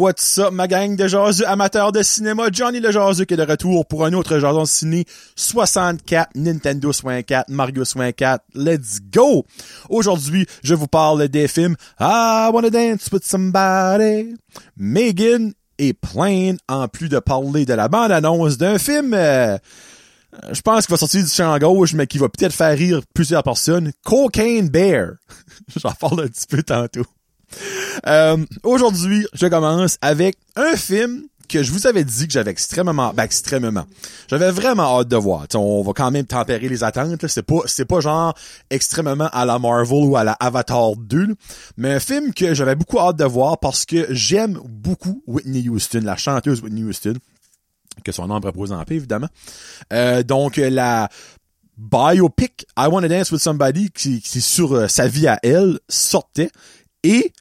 What's 0.00 0.38
up, 0.38 0.54
ma 0.54 0.66
gang 0.66 0.96
de 0.96 1.06
jaseux 1.06 1.46
amateurs 1.46 1.92
de 1.92 2.02
cinéma? 2.02 2.44
Johnny 2.50 2.80
le 2.80 2.90
jaseux 2.90 3.26
qui 3.26 3.34
est 3.34 3.36
de 3.36 3.42
retour 3.42 3.84
pour 3.84 4.06
un 4.06 4.14
autre 4.14 4.38
jason 4.38 4.64
ciné 4.64 5.04
64, 5.36 6.30
Nintendo 6.36 6.90
64, 6.90 7.50
Mario 7.50 7.84
64. 7.84 8.42
Let's 8.54 9.00
go! 9.12 9.44
Aujourd'hui, 9.90 10.46
je 10.64 10.74
vous 10.74 10.86
parle 10.86 11.28
des 11.28 11.48
films 11.48 11.76
I 12.00 12.48
Wanna 12.50 12.70
Dance 12.70 13.10
With 13.12 13.26
Somebody, 13.26 14.36
Megan 14.78 15.52
et 15.76 15.92
Plain, 15.92 16.56
en 16.66 16.88
plus 16.88 17.10
de 17.10 17.18
parler 17.18 17.66
de 17.66 17.74
la 17.74 17.88
bande-annonce 17.88 18.56
d'un 18.56 18.78
film... 18.78 19.12
Euh, 19.12 19.58
je 20.50 20.62
pense 20.62 20.86
qu'il 20.86 20.94
va 20.94 20.96
sortir 20.96 21.22
du 21.22 21.28
champ 21.28 21.58
gauche, 21.58 21.92
mais 21.92 22.06
qui 22.06 22.16
va 22.16 22.30
peut-être 22.30 22.54
faire 22.54 22.74
rire 22.74 23.02
plusieurs 23.12 23.42
personnes. 23.42 23.92
Cocaine 24.02 24.70
Bear. 24.70 25.16
J'en 25.76 25.92
parle 25.92 26.22
un 26.22 26.28
petit 26.28 26.46
peu 26.48 26.62
tantôt. 26.62 27.04
Euh, 28.06 28.36
aujourd'hui, 28.62 29.26
je 29.32 29.46
commence 29.46 29.96
avec 30.02 30.36
un 30.56 30.76
film 30.76 31.24
que 31.48 31.64
je 31.64 31.72
vous 31.72 31.88
avais 31.88 32.04
dit 32.04 32.28
que 32.28 32.32
j'avais 32.32 32.52
extrêmement, 32.52 33.12
ben 33.12 33.24
extrêmement, 33.24 33.84
j'avais 34.28 34.52
vraiment 34.52 35.00
hâte 35.00 35.08
de 35.08 35.16
voir. 35.16 35.46
on 35.54 35.82
va 35.82 35.92
quand 35.92 36.10
même 36.12 36.24
tempérer 36.24 36.68
les 36.68 36.84
attentes. 36.84 37.26
C'est 37.26 37.42
pas, 37.42 37.62
c'est 37.66 37.84
pas 37.84 38.00
genre 38.00 38.34
extrêmement 38.70 39.28
à 39.32 39.44
la 39.44 39.58
Marvel 39.58 40.04
ou 40.04 40.16
à 40.16 40.22
la 40.22 40.32
Avatar 40.32 40.94
2, 40.96 41.34
mais 41.76 41.94
un 41.94 42.00
film 42.00 42.32
que 42.32 42.54
j'avais 42.54 42.76
beaucoup 42.76 43.00
hâte 43.00 43.16
de 43.16 43.24
voir 43.24 43.58
parce 43.58 43.84
que 43.84 44.06
j'aime 44.10 44.60
beaucoup 44.64 45.22
Whitney 45.26 45.68
Houston, 45.68 46.02
la 46.04 46.16
chanteuse 46.16 46.62
Whitney 46.62 46.84
Houston 46.84 47.14
que 48.04 48.12
son 48.12 48.26
nom 48.26 48.40
repose 48.40 48.72
en 48.72 48.82
évidemment. 48.88 49.28
Euh, 49.92 50.22
donc, 50.22 50.56
la 50.56 51.08
biopic 51.76 52.66
I 52.78 52.86
Wanna 52.86 53.08
Dance 53.08 53.30
With 53.30 53.40
Somebody, 53.40 53.90
qui, 53.90 54.20
qui 54.20 54.40
sur 54.40 54.74
euh, 54.74 54.88
sa 54.88 55.08
vie 55.08 55.26
à 55.26 55.38
elle, 55.42 55.78
sortait. 55.88 56.50
Et 57.02 57.32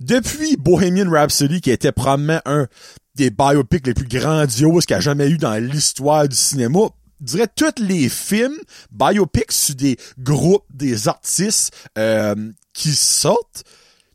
depuis 0.00 0.56
Bohemian 0.56 1.10
Rhapsody, 1.10 1.60
qui 1.60 1.70
était 1.70 1.92
probablement 1.92 2.40
un 2.46 2.66
des 3.14 3.30
biopics 3.30 3.86
les 3.86 3.94
plus 3.94 4.08
grandioses 4.08 4.86
qu'il 4.86 4.94
y 4.94 4.98
a 4.98 5.00
jamais 5.00 5.28
eu 5.28 5.36
dans 5.36 5.54
l'histoire 5.62 6.26
du 6.28 6.36
cinéma, 6.36 6.88
je 7.20 7.26
dirais 7.26 7.48
tous 7.54 7.82
les 7.82 8.08
films 8.08 8.56
biopics 8.90 9.52
sur 9.52 9.74
des 9.74 9.98
groupes, 10.18 10.64
des 10.72 11.08
artistes 11.08 11.72
euh, 11.98 12.34
qui 12.72 12.92
sortent, 12.92 13.64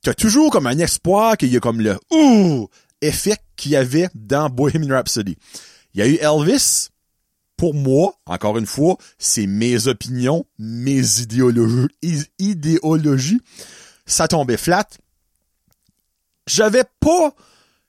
t'as 0.02 0.14
toujours 0.16 0.50
comme 0.52 0.66
un 0.66 0.80
espoir 0.80 1.38
qu'il 1.38 1.54
y 1.54 1.58
a 1.58 1.60
comme 1.60 1.82
le 1.82 1.98
ouh 2.12 2.68
effet 3.02 3.38
qu'il 3.56 3.72
y 3.72 3.76
avait 3.76 4.10
dans 4.16 4.50
Bohemian 4.50 4.96
Rhapsody. 4.96 5.38
Il 5.94 6.00
y 6.00 6.04
a 6.04 6.08
eu 6.08 6.16
Elvis. 6.16 6.90
Pour 7.58 7.74
moi, 7.74 8.20
encore 8.26 8.58
une 8.58 8.66
fois, 8.66 8.98
c'est 9.18 9.48
mes 9.48 9.88
opinions, 9.88 10.46
mes 10.60 11.22
idéologies, 11.22 11.88
idéologies. 12.38 13.40
Ça 14.06 14.28
tombait 14.28 14.58
flat. 14.58 14.88
J'avais 16.48 16.84
pas 17.00 17.34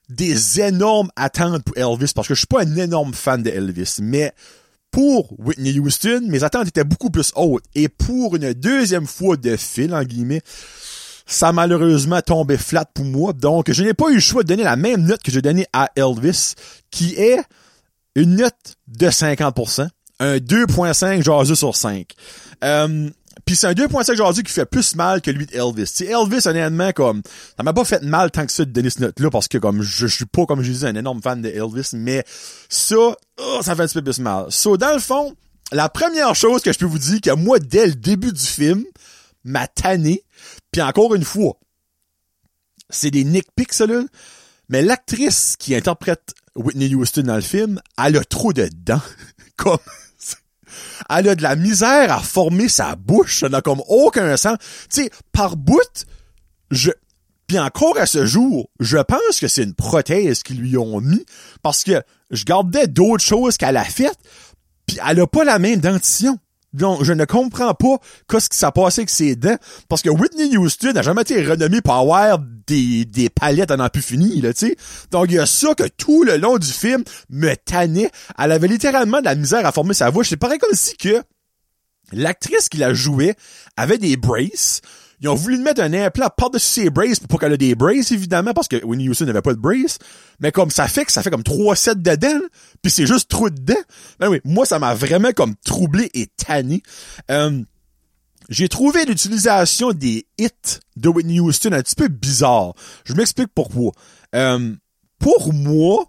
des 0.09 0.61
énormes 0.61 1.09
attentes 1.15 1.63
pour 1.63 1.77
Elvis 1.77 2.11
parce 2.15 2.27
que 2.27 2.33
je 2.33 2.39
suis 2.39 2.47
pas 2.47 2.61
un 2.61 2.75
énorme 2.75 3.13
fan 3.13 3.43
de 3.43 3.49
Elvis, 3.49 3.97
mais 4.01 4.33
pour 4.91 5.33
Whitney 5.39 5.79
Houston, 5.79 6.21
mes 6.27 6.43
attentes 6.43 6.69
étaient 6.69 6.83
beaucoup 6.83 7.09
plus 7.09 7.31
hautes. 7.35 7.65
Et 7.75 7.89
pour 7.89 8.35
une 8.35 8.53
deuxième 8.53 9.05
fois 9.05 9.37
de 9.37 9.55
fil, 9.57 9.93
en 9.93 10.03
guillemets, 10.03 10.41
ça 11.25 11.51
malheureusement 11.51 12.21
tombé 12.21 12.57
flat 12.57 12.85
pour 12.85 13.05
moi. 13.05 13.33
Donc, 13.33 13.71
je 13.71 13.83
n'ai 13.83 13.93
pas 13.93 14.09
eu 14.09 14.15
le 14.15 14.19
choix 14.19 14.43
de 14.43 14.47
donner 14.47 14.63
la 14.63 14.77
même 14.77 15.03
note 15.03 15.21
que 15.21 15.31
j'ai 15.31 15.41
donnée 15.41 15.67
à 15.73 15.91
Elvis, 15.95 16.53
qui 16.89 17.13
est 17.15 17.39
une 18.15 18.37
note 18.37 18.77
de 18.87 19.07
50%, 19.07 19.89
un 20.19 20.37
2.5 20.37 21.21
jaseux 21.21 21.55
sur 21.55 21.75
5. 21.75 22.07
Euh, 22.63 23.09
puis 23.47 23.55
c'est 23.55 23.67
un 23.67 23.71
2.5 23.71 24.15
jaseux 24.15 24.41
qui 24.41 24.51
fait 24.51 24.65
plus 24.65 24.95
mal 24.95 25.21
que 25.21 25.31
lui 25.31 25.45
de 25.45 25.55
Elvis. 25.55 26.03
Elvis, 26.03 26.45
honnêtement, 26.47 26.91
comme, 26.91 27.21
ça 27.55 27.63
m'a 27.63 27.71
pas 27.71 27.85
fait 27.85 28.03
mal 28.03 28.29
tant 28.29 28.45
que 28.45 28.51
ça 28.51 28.65
de 28.65 28.89
cette 28.89 28.99
note-là, 28.99 29.29
parce 29.29 29.47
que 29.47 29.57
comme, 29.57 29.81
je, 29.81 30.05
suis 30.05 30.25
pas, 30.25 30.45
comme 30.45 30.61
je 30.61 30.69
disais, 30.69 30.87
un 30.87 30.95
énorme 30.95 31.21
fan 31.21 31.41
de 31.41 31.47
Elvis, 31.47 31.91
mais 31.93 32.25
ça, 32.67 32.95
oh, 32.97 33.59
ça 33.61 33.73
fait 33.73 33.83
un 33.83 33.87
petit 33.87 33.93
peu 33.93 34.03
plus 34.03 34.19
mal. 34.19 34.47
So, 34.49 34.75
dans 34.75 34.93
le 34.93 34.99
fond, 34.99 35.33
la 35.71 35.87
première 35.87 36.35
chose 36.35 36.61
que 36.61 36.73
je 36.73 36.77
peux 36.77 36.85
vous 36.85 36.99
dire, 36.99 37.21
que 37.21 37.31
moi, 37.31 37.59
dès 37.59 37.87
le 37.87 37.95
début 37.95 38.33
du 38.33 38.45
film, 38.45 38.83
m'a 39.45 39.65
tanné, 39.67 40.23
puis 40.73 40.81
encore 40.81 41.15
une 41.15 41.23
fois, 41.23 41.57
c'est 42.89 43.11
des 43.11 43.23
Nick 43.23 43.47
ça 43.71 43.85
là, 43.85 44.03
mais 44.67 44.81
l'actrice 44.81 45.55
qui 45.57 45.73
interprète 45.73 46.35
Whitney 46.55 46.93
Houston 46.93 47.23
dans 47.23 47.35
le 47.35 47.41
film, 47.41 47.79
elle 47.97 48.17
a 48.17 48.23
trop 48.25 48.51
de 48.51 48.69
dents. 48.73 49.01
comme, 49.55 49.77
elle 51.09 51.29
a 51.29 51.35
de 51.35 51.43
la 51.43 51.55
misère 51.55 52.11
à 52.11 52.19
former 52.19 52.69
sa 52.69 52.95
bouche. 52.95 53.41
Ça 53.41 53.49
n'a 53.49 53.61
comme 53.61 53.81
aucun 53.87 54.37
sens. 54.37 54.57
Tu 54.89 55.03
sais, 55.03 55.09
par 55.31 55.57
bout, 55.57 56.05
je, 56.71 56.91
puis 57.47 57.59
encore 57.59 57.97
à 57.97 58.05
ce 58.05 58.25
jour, 58.25 58.69
je 58.79 58.97
pense 58.97 59.39
que 59.39 59.47
c'est 59.47 59.63
une 59.63 59.73
prothèse 59.73 60.43
qu'ils 60.43 60.59
lui 60.59 60.77
ont 60.77 60.99
mis 60.99 61.25
parce 61.63 61.83
que 61.83 62.01
je 62.29 62.43
gardais 62.43 62.87
d'autres 62.87 63.23
choses 63.23 63.57
qu'elle 63.57 63.77
a 63.77 63.85
faites, 63.85 64.19
puis 64.85 64.97
elle 65.07 65.21
a 65.21 65.27
pas 65.27 65.45
la 65.45 65.57
même 65.57 65.79
dentition. 65.79 66.37
Donc, 66.77 67.03
je 67.03 67.11
ne 67.11 67.25
comprends 67.25 67.73
pas 67.73 67.97
qu'est-ce 68.29 68.49
qui 68.49 68.57
s'est 68.57 68.71
passé 68.73 69.01
avec 69.01 69.09
ses 69.09 69.35
dents. 69.35 69.57
Parce 69.89 70.01
que 70.01 70.09
Whitney 70.09 70.55
Houston 70.57 70.93
n'a 70.93 71.01
jamais 71.01 71.23
été 71.23 71.43
renommée 71.43 71.81
pour 71.81 71.95
avoir 71.95 72.39
des, 72.67 73.05
des 73.05 73.29
palettes 73.29 73.71
à 73.71 73.77
n'en 73.77 73.89
plus 73.89 74.03
fini, 74.03 74.41
là, 74.41 74.53
tu 74.53 74.67
sais. 74.67 74.75
Donc, 75.11 75.25
il 75.29 75.35
y 75.35 75.39
a 75.39 75.45
ça 75.45 75.73
que 75.73 75.87
tout 75.87 76.23
le 76.23 76.37
long 76.37 76.57
du 76.57 76.67
film 76.67 77.03
me 77.29 77.55
tannait. 77.55 78.11
Elle 78.37 78.51
avait 78.51 78.67
littéralement 78.67 79.19
de 79.19 79.25
la 79.25 79.35
misère 79.35 79.65
à 79.65 79.71
former 79.71 79.95
sa 79.95 80.09
voix. 80.11 80.23
C'est 80.23 80.37
pareil 80.37 80.59
comme 80.59 80.75
si 80.75 80.95
que 80.97 81.21
l'actrice 82.11 82.69
qui 82.69 82.77
la 82.77 82.93
jouait 82.93 83.35
avait 83.75 83.97
des 83.97 84.15
braces. 84.15 84.81
Ils 85.19 85.29
ont 85.29 85.35
voulu 85.35 85.57
mettre 85.57 85.81
un 85.81 85.93
implant 85.93 86.29
par-dessus 86.35 86.81
ses 86.81 86.89
braces 86.91 87.19
pour 87.19 87.39
qu'elle 87.39 87.53
ait 87.53 87.57
des 87.57 87.73
braces, 87.73 88.11
évidemment, 88.11 88.53
parce 88.53 88.67
que 88.67 88.83
Winnie 88.85 89.09
Houston 89.09 89.25
n'avait 89.25 89.41
pas 89.41 89.53
de 89.53 89.59
braces. 89.59 89.97
Mais 90.39 90.51
comme 90.51 90.69
ça 90.69 90.87
fait 90.87 91.05
que 91.05 91.11
ça 91.11 91.23
fait 91.23 91.31
comme 91.31 91.43
trois 91.43 91.75
sets 91.75 91.95
dedans, 91.95 92.39
puis 92.83 92.91
c'est 92.91 93.07
juste 93.07 93.29
trop 93.29 93.49
dedans. 93.49 93.81
Ben 94.19 94.29
oui, 94.29 94.39
moi, 94.43 94.65
ça 94.67 94.77
m'a 94.77 94.93
vraiment 94.93 95.31
comme 95.31 95.55
troublé 95.65 96.11
et 96.13 96.27
tanné. 96.27 96.83
Euh, 97.31 97.63
j'ai 98.49 98.69
trouvé 98.69 99.05
l'utilisation 99.05 99.91
des 99.91 100.27
hits 100.37 100.79
de 100.95 101.09
Whitney 101.09 101.39
Houston 101.39 101.71
un 101.73 101.81
petit 101.81 101.95
peu 101.95 102.07
bizarre. 102.07 102.73
Je 103.03 103.13
m'explique 103.13 103.49
pourquoi. 103.55 103.93
Euh, 104.35 104.73
pour 105.19 105.51
moi, 105.51 106.05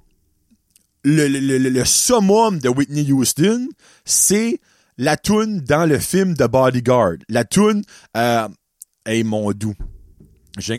le, 1.02 1.26
le, 1.28 1.58
le, 1.58 1.84
summum 1.84 2.58
de 2.58 2.68
Whitney 2.68 3.10
Houston, 3.10 3.68
c'est 4.04 4.60
la 4.98 5.16
tune 5.16 5.60
dans 5.60 5.86
le 5.86 5.98
film 5.98 6.34
de 6.34 6.46
Bodyguard. 6.46 7.16
La 7.28 7.44
tune 7.44 7.82
euh, 8.16 8.48
Hey, 9.08 9.24
mon 9.24 9.52
doux. 9.52 9.74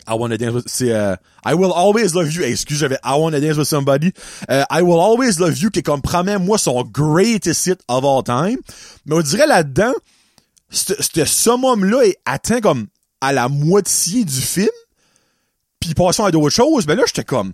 I 0.08 0.14
wanna 0.14 0.38
dance 0.38 0.54
with, 0.54 0.68
c'est, 0.68 0.92
uh, 0.92 1.16
I 1.44 1.56
will 1.56 1.72
always 1.72 2.14
love 2.14 2.32
you. 2.32 2.44
excuse, 2.44 2.78
j'avais 2.78 3.00
I 3.04 3.18
wanna 3.18 3.40
dance 3.40 3.58
with 3.58 3.68
somebody. 3.68 4.14
Uh, 4.48 4.66
I 4.70 4.84
will 4.84 5.00
always 5.00 5.40
love 5.40 5.58
you, 5.58 5.72
qui 5.72 5.80
est 5.80 5.84
comme, 5.84 6.02
moi, 6.40 6.60
son 6.60 6.84
greatest 6.84 7.66
hit 7.66 7.82
of 7.88 8.06
all 8.06 8.22
time. 8.24 8.60
Mais 9.08 9.16
on 9.16 9.22
dirait 9.22 9.48
là-dedans, 9.48 9.94
ce 10.70 11.26
summum-là 11.26 12.04
est 12.04 12.20
atteint 12.26 12.62
comme 12.62 12.86
à 13.20 13.34
la 13.34 13.50
moitié 13.50 14.26
du 14.26 14.42
film. 14.42 14.70
Puis 15.80 15.96
passons 15.96 16.26
à 16.26 16.30
d'autres 16.30 16.52
choses. 16.52 16.86
Mais 16.86 16.96
là, 16.96 17.04
j'étais 17.08 17.24
comme, 17.24 17.54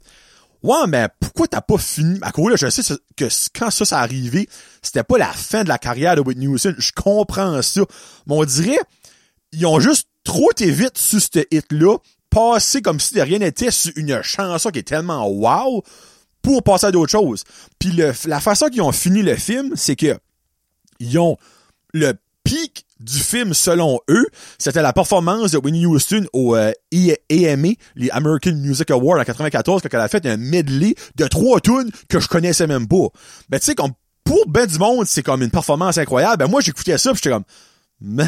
ouais, 0.61 0.87
mais 0.89 1.07
pourquoi 1.21 1.47
t'as 1.47 1.61
pas 1.61 1.77
fini? 1.77 2.19
À 2.21 2.33
cause 2.33 2.49
là, 2.49 2.57
je 2.57 2.69
sais 2.69 2.95
que 3.15 3.25
quand 3.57 3.71
ça, 3.71 3.85
s'est 3.85 3.95
arrivé, 3.95 4.49
c'était 4.81 5.03
pas 5.03 5.17
la 5.17 5.31
fin 5.31 5.63
de 5.63 5.69
la 5.69 5.77
carrière 5.77 6.17
de 6.17 6.21
Whitney 6.21 6.47
Houston. 6.47 6.75
Je 6.77 6.91
comprends 6.91 7.61
ça. 7.61 7.81
Mais 8.27 8.35
on 8.35 8.43
dirait, 8.43 8.79
ils 9.53 9.65
ont 9.65 9.79
juste 9.79 10.09
trop 10.25 10.51
été 10.51 10.69
vite 10.69 10.97
sur 10.97 11.21
ce 11.21 11.39
hit-là, 11.49 11.97
passer 12.29 12.81
comme 12.81 12.99
si 12.99 13.13
de 13.13 13.21
rien 13.21 13.39
n'était 13.39 13.71
sur 13.71 13.93
une 13.95 14.21
chanson 14.21 14.69
qui 14.71 14.79
est 14.79 14.83
tellement 14.83 15.25
wow 15.29 15.83
pour 16.41 16.61
passer 16.63 16.87
à 16.87 16.91
d'autres 16.91 17.11
choses. 17.11 17.43
Puis 17.79 17.91
la 18.25 18.41
façon 18.41 18.67
qu'ils 18.67 18.81
ont 18.81 18.91
fini 18.91 19.21
le 19.21 19.35
film, 19.35 19.71
c'est 19.75 19.95
que 19.95 20.17
ils 20.99 21.17
ont 21.17 21.37
le 21.93 22.13
pic 22.43 22.85
du 22.99 23.19
film 23.19 23.53
selon 23.53 23.99
eux, 24.09 24.25
c'était 24.57 24.81
la 24.81 24.93
performance 24.93 25.51
de 25.51 25.57
Winnie 25.57 25.85
Houston 25.85 26.25
au 26.33 26.55
euh, 26.55 26.71
AMA, 26.93 27.69
les 27.95 28.09
American 28.11 28.53
Music 28.53 28.89
Awards 28.91 29.19
en 29.19 29.23
94, 29.23 29.81
quand 29.81 29.89
elle 29.91 29.99
a 29.99 30.07
fait 30.07 30.25
un 30.25 30.37
medley 30.37 30.95
de 31.15 31.27
trois 31.27 31.59
tunes 31.59 31.91
que 32.09 32.19
je 32.19 32.27
connaissais 32.27 32.67
même 32.67 32.87
pas. 32.87 33.07
Ben 33.49 33.59
tu 33.59 33.65
sais, 33.65 33.75
comme 33.75 33.91
pour 34.23 34.47
ben 34.47 34.65
du 34.65 34.77
monde, 34.79 35.05
c'est 35.07 35.23
comme 35.23 35.41
une 35.41 35.51
performance 35.51 35.97
incroyable. 35.97 36.37
Ben 36.37 36.49
moi 36.49 36.61
j'écoutais 36.61 36.97
ça, 36.97 37.11
j'étais 37.13 37.29
comme, 37.29 37.43
mais 37.99 38.27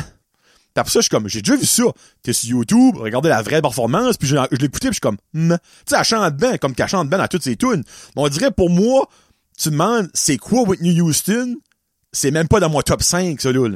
puis 0.78 0.82
après 0.82 0.92
ça, 0.92 1.00
je 1.00 1.06
suis 1.06 1.10
comme, 1.10 1.28
j'ai 1.28 1.42
déjà 1.42 1.56
vu 1.56 1.66
ça. 1.66 1.86
T'es 2.22 2.34
sur 2.34 2.50
YouTube, 2.50 2.98
regardez 2.98 3.30
la 3.30 3.42
vraie 3.42 3.64
performance, 3.64 4.16
puis 4.16 4.28
je, 4.28 4.36
je 4.52 4.58
l'écoutais, 4.58 4.90
puis 4.90 4.90
je 4.90 4.94
suis 4.94 5.00
comme, 5.00 5.18
hmm. 5.34 5.56
tu 5.56 5.60
sais, 5.88 5.96
elle 5.98 6.04
chante 6.04 6.38
bien, 6.38 6.60
comme 6.60 6.76
qu'elle 6.76 6.88
chante 6.88 7.10
bien 7.10 7.18
dans 7.18 7.28
toutes 7.28 7.42
ses 7.42 7.56
tunes. 7.56 7.84
On 8.16 8.30
dirait, 8.30 8.52
pour 8.52 8.70
moi, 8.70 9.10
tu 9.58 9.72
demandes, 9.72 10.08
c'est 10.14 10.38
quoi 10.38 10.62
Whitney 10.62 11.02
Houston? 11.02 11.56
C'est 12.12 12.30
même 12.30 12.48
pas 12.48 12.60
dans 12.60 12.70
mon 12.70 12.82
top 12.82 13.02
5, 13.02 13.42
ça, 13.42 13.52
là. 13.52 13.70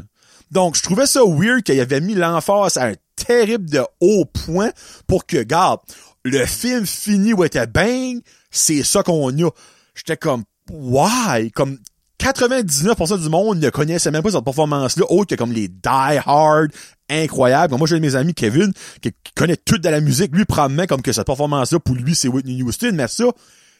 Donc, 0.51 0.75
je 0.75 0.83
trouvais 0.83 1.07
ça 1.07 1.21
weird 1.25 1.63
qu'il 1.63 1.79
avait 1.79 2.01
mis 2.01 2.13
l'emphase 2.13 2.77
à 2.77 2.89
un 2.89 2.93
terrible 3.15 3.67
de 3.67 3.81
haut 3.99 4.25
point 4.25 4.69
pour 5.07 5.25
que, 5.25 5.41
garde, 5.41 5.79
le 6.23 6.45
film 6.45 6.85
fini 6.85 7.33
où 7.33 7.43
était 7.43 7.65
bang, 7.65 8.21
c'est 8.51 8.83
ça 8.83 9.01
qu'on 9.01 9.31
a. 9.43 9.49
J'étais 9.95 10.17
comme, 10.17 10.43
why? 10.69 11.49
Comme, 11.49 11.79
99% 12.21 13.19
du 13.19 13.29
monde 13.29 13.59
ne 13.59 13.69
connaissait 13.71 14.11
même 14.11 14.21
pas 14.21 14.31
cette 14.31 14.43
performance-là, 14.43 15.05
autre 15.09 15.31
que 15.31 15.35
comme 15.35 15.51
les 15.51 15.67
Die 15.67 15.79
Hard 15.83 16.71
incroyables. 17.09 17.75
Moi, 17.75 17.87
j'ai 17.87 17.99
mes 17.99 18.15
amis 18.15 18.35
Kevin, 18.35 18.71
qui, 19.01 19.11
connaît 19.35 19.57
tout 19.57 19.79
de 19.79 19.89
la 19.89 19.99
musique. 20.01 20.33
Lui, 20.35 20.45
probablement 20.45 20.85
comme 20.85 21.01
que 21.01 21.11
cette 21.11 21.25
performance-là, 21.25 21.79
pour 21.79 21.95
lui, 21.95 22.13
c'est 22.13 22.27
Whitney 22.27 22.61
Houston, 22.61 22.91
mais 22.93 23.07
ça, 23.07 23.25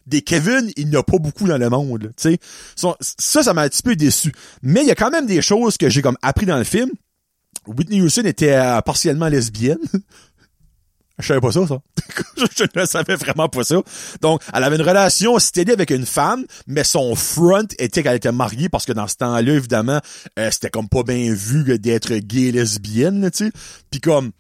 des 0.08 0.24
Kevin, 0.24 0.72
il 0.76 0.90
n'y 0.90 0.96
a 0.96 1.04
pas 1.04 1.20
beaucoup 1.20 1.48
dans 1.48 1.58
le 1.58 1.70
monde. 1.70 2.12
Tu 2.18 2.32
sais, 2.32 2.40
ça, 2.76 3.44
ça 3.44 3.54
m'a 3.54 3.62
un 3.62 3.70
petit 3.70 3.84
peu 3.84 3.96
déçu. 3.96 4.34
Mais 4.64 4.82
il 4.82 4.88
y 4.88 4.92
a 4.92 4.96
quand 4.96 5.12
même 5.12 5.28
des 5.28 5.44
choses 5.44 5.78
que 5.78 5.90
j'ai 5.90 6.02
comme 6.02 6.18
appris 6.24 6.48
dans 6.48 6.58
le 6.58 6.64
film. 6.64 6.90
Whitney 7.68 8.02
Houston 8.02 8.24
était 8.24 8.54
euh, 8.54 8.82
partiellement 8.82 9.28
lesbienne. 9.28 9.78
Je 11.22 11.28
savais 11.28 11.42
pas 11.42 11.52
ça, 11.52 11.68
ça. 11.68 11.82
je 12.58 12.80
ne 12.80 12.86
savais 12.86 13.16
vraiment 13.16 13.50
pas 13.50 13.64
ça. 13.64 13.78
Donc, 14.22 14.42
elle 14.54 14.64
avait 14.64 14.76
une 14.76 14.82
relation 14.82 15.38
stédée 15.40 15.74
avec 15.74 15.90
une 15.92 16.06
femme, 16.06 16.46
mais 16.68 16.84
son 16.84 17.16
front 17.16 17.68
était 17.80 18.04
qu'elle 18.04 18.16
était 18.16 18.32
mariée 18.32 18.70
parce 18.70 18.86
que 18.86 18.94
dans 18.94 19.08
ce 19.08 19.16
temps-là, 19.16 19.54
évidemment, 19.54 20.00
euh, 20.40 20.50
c'était 20.52 20.70
comme 20.70 20.90
pas 20.90 21.04
bien 21.04 21.34
vu 21.34 21.78
d'être 21.80 22.14
gay 22.16 22.52
lesbienne, 22.52 23.30
tu 23.32 23.46
sais. 23.46 23.52
Puis 23.90 24.02
comme, 24.02 24.32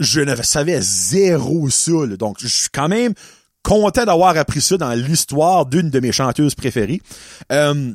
je 0.00 0.20
ne 0.20 0.34
savais 0.36 0.80
zéro 0.80 1.70
ça, 1.70 2.06
Donc, 2.18 2.36
je 2.40 2.46
suis 2.46 2.68
quand 2.72 2.88
même 2.88 3.14
content 3.62 4.04
d'avoir 4.04 4.36
appris 4.36 4.60
ça 4.60 4.76
dans 4.76 4.92
l'histoire 4.92 5.66
d'une 5.66 5.90
de 5.90 6.00
mes 6.00 6.12
chanteuses 6.12 6.54
préférées. 6.54 7.02
Euh, 7.52 7.92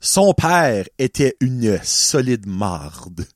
son 0.00 0.32
père 0.32 0.86
était 0.98 1.36
une 1.40 1.78
solide 1.82 2.46
marde 2.46 3.26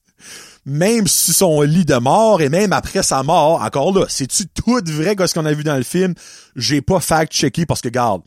même 0.66 1.06
sur 1.06 1.34
son 1.34 1.62
lit 1.62 1.84
de 1.84 1.96
mort 1.96 2.40
et 2.40 2.48
même 2.48 2.72
après 2.72 3.02
sa 3.02 3.22
mort, 3.22 3.62
encore 3.62 3.96
là, 3.96 4.06
c'est-tu 4.08 4.46
tout 4.46 4.80
vrai 4.86 5.14
que 5.16 5.26
ce 5.26 5.34
qu'on 5.34 5.44
a 5.44 5.52
vu 5.52 5.64
dans 5.64 5.76
le 5.76 5.82
film? 5.82 6.14
J'ai 6.56 6.80
pas 6.80 7.00
fact-checké 7.00 7.66
parce 7.66 7.80
que, 7.80 7.88
garde, 7.88 8.22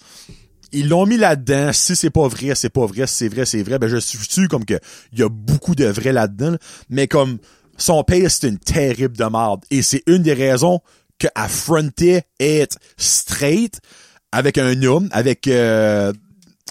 ils 0.72 0.88
l'ont 0.88 1.06
mis 1.06 1.18
là-dedans. 1.18 1.72
Si 1.74 1.96
c'est 1.96 2.10
pas 2.10 2.28
vrai, 2.28 2.54
c'est 2.56 2.70
pas 2.70 2.86
vrai. 2.86 3.08
Si 3.08 3.16
c'est 3.16 3.28
vrai, 3.30 3.46
c'est 3.46 3.64
vrai. 3.64 3.80
Ben, 3.80 3.88
je 3.88 3.98
suis 3.98 4.20
sûr 4.30 4.48
comme 4.48 4.66
que 4.66 4.80
il 5.14 5.20
y 5.20 5.24
a 5.24 5.30
beaucoup 5.30 5.76
de 5.76 5.86
vrai 5.86 6.12
là-dedans. 6.12 6.56
Mais 6.90 7.08
comme 7.08 7.38
son 7.78 8.04
père, 8.04 8.30
c'est 8.30 8.48
une 8.48 8.60
terrible 8.60 9.18
de 9.18 9.26
merde. 9.26 9.64
Et 9.72 9.82
c'est 9.82 10.04
une 10.08 10.24
des 10.24 10.34
raisons 10.34 10.82
que 11.20 11.28
affronter 11.36 12.22
être 12.40 12.78
straight 12.98 13.80
avec 14.32 14.58
un 14.58 14.84
homme, 14.84 15.10
avec 15.12 15.48
euh, 15.48 16.14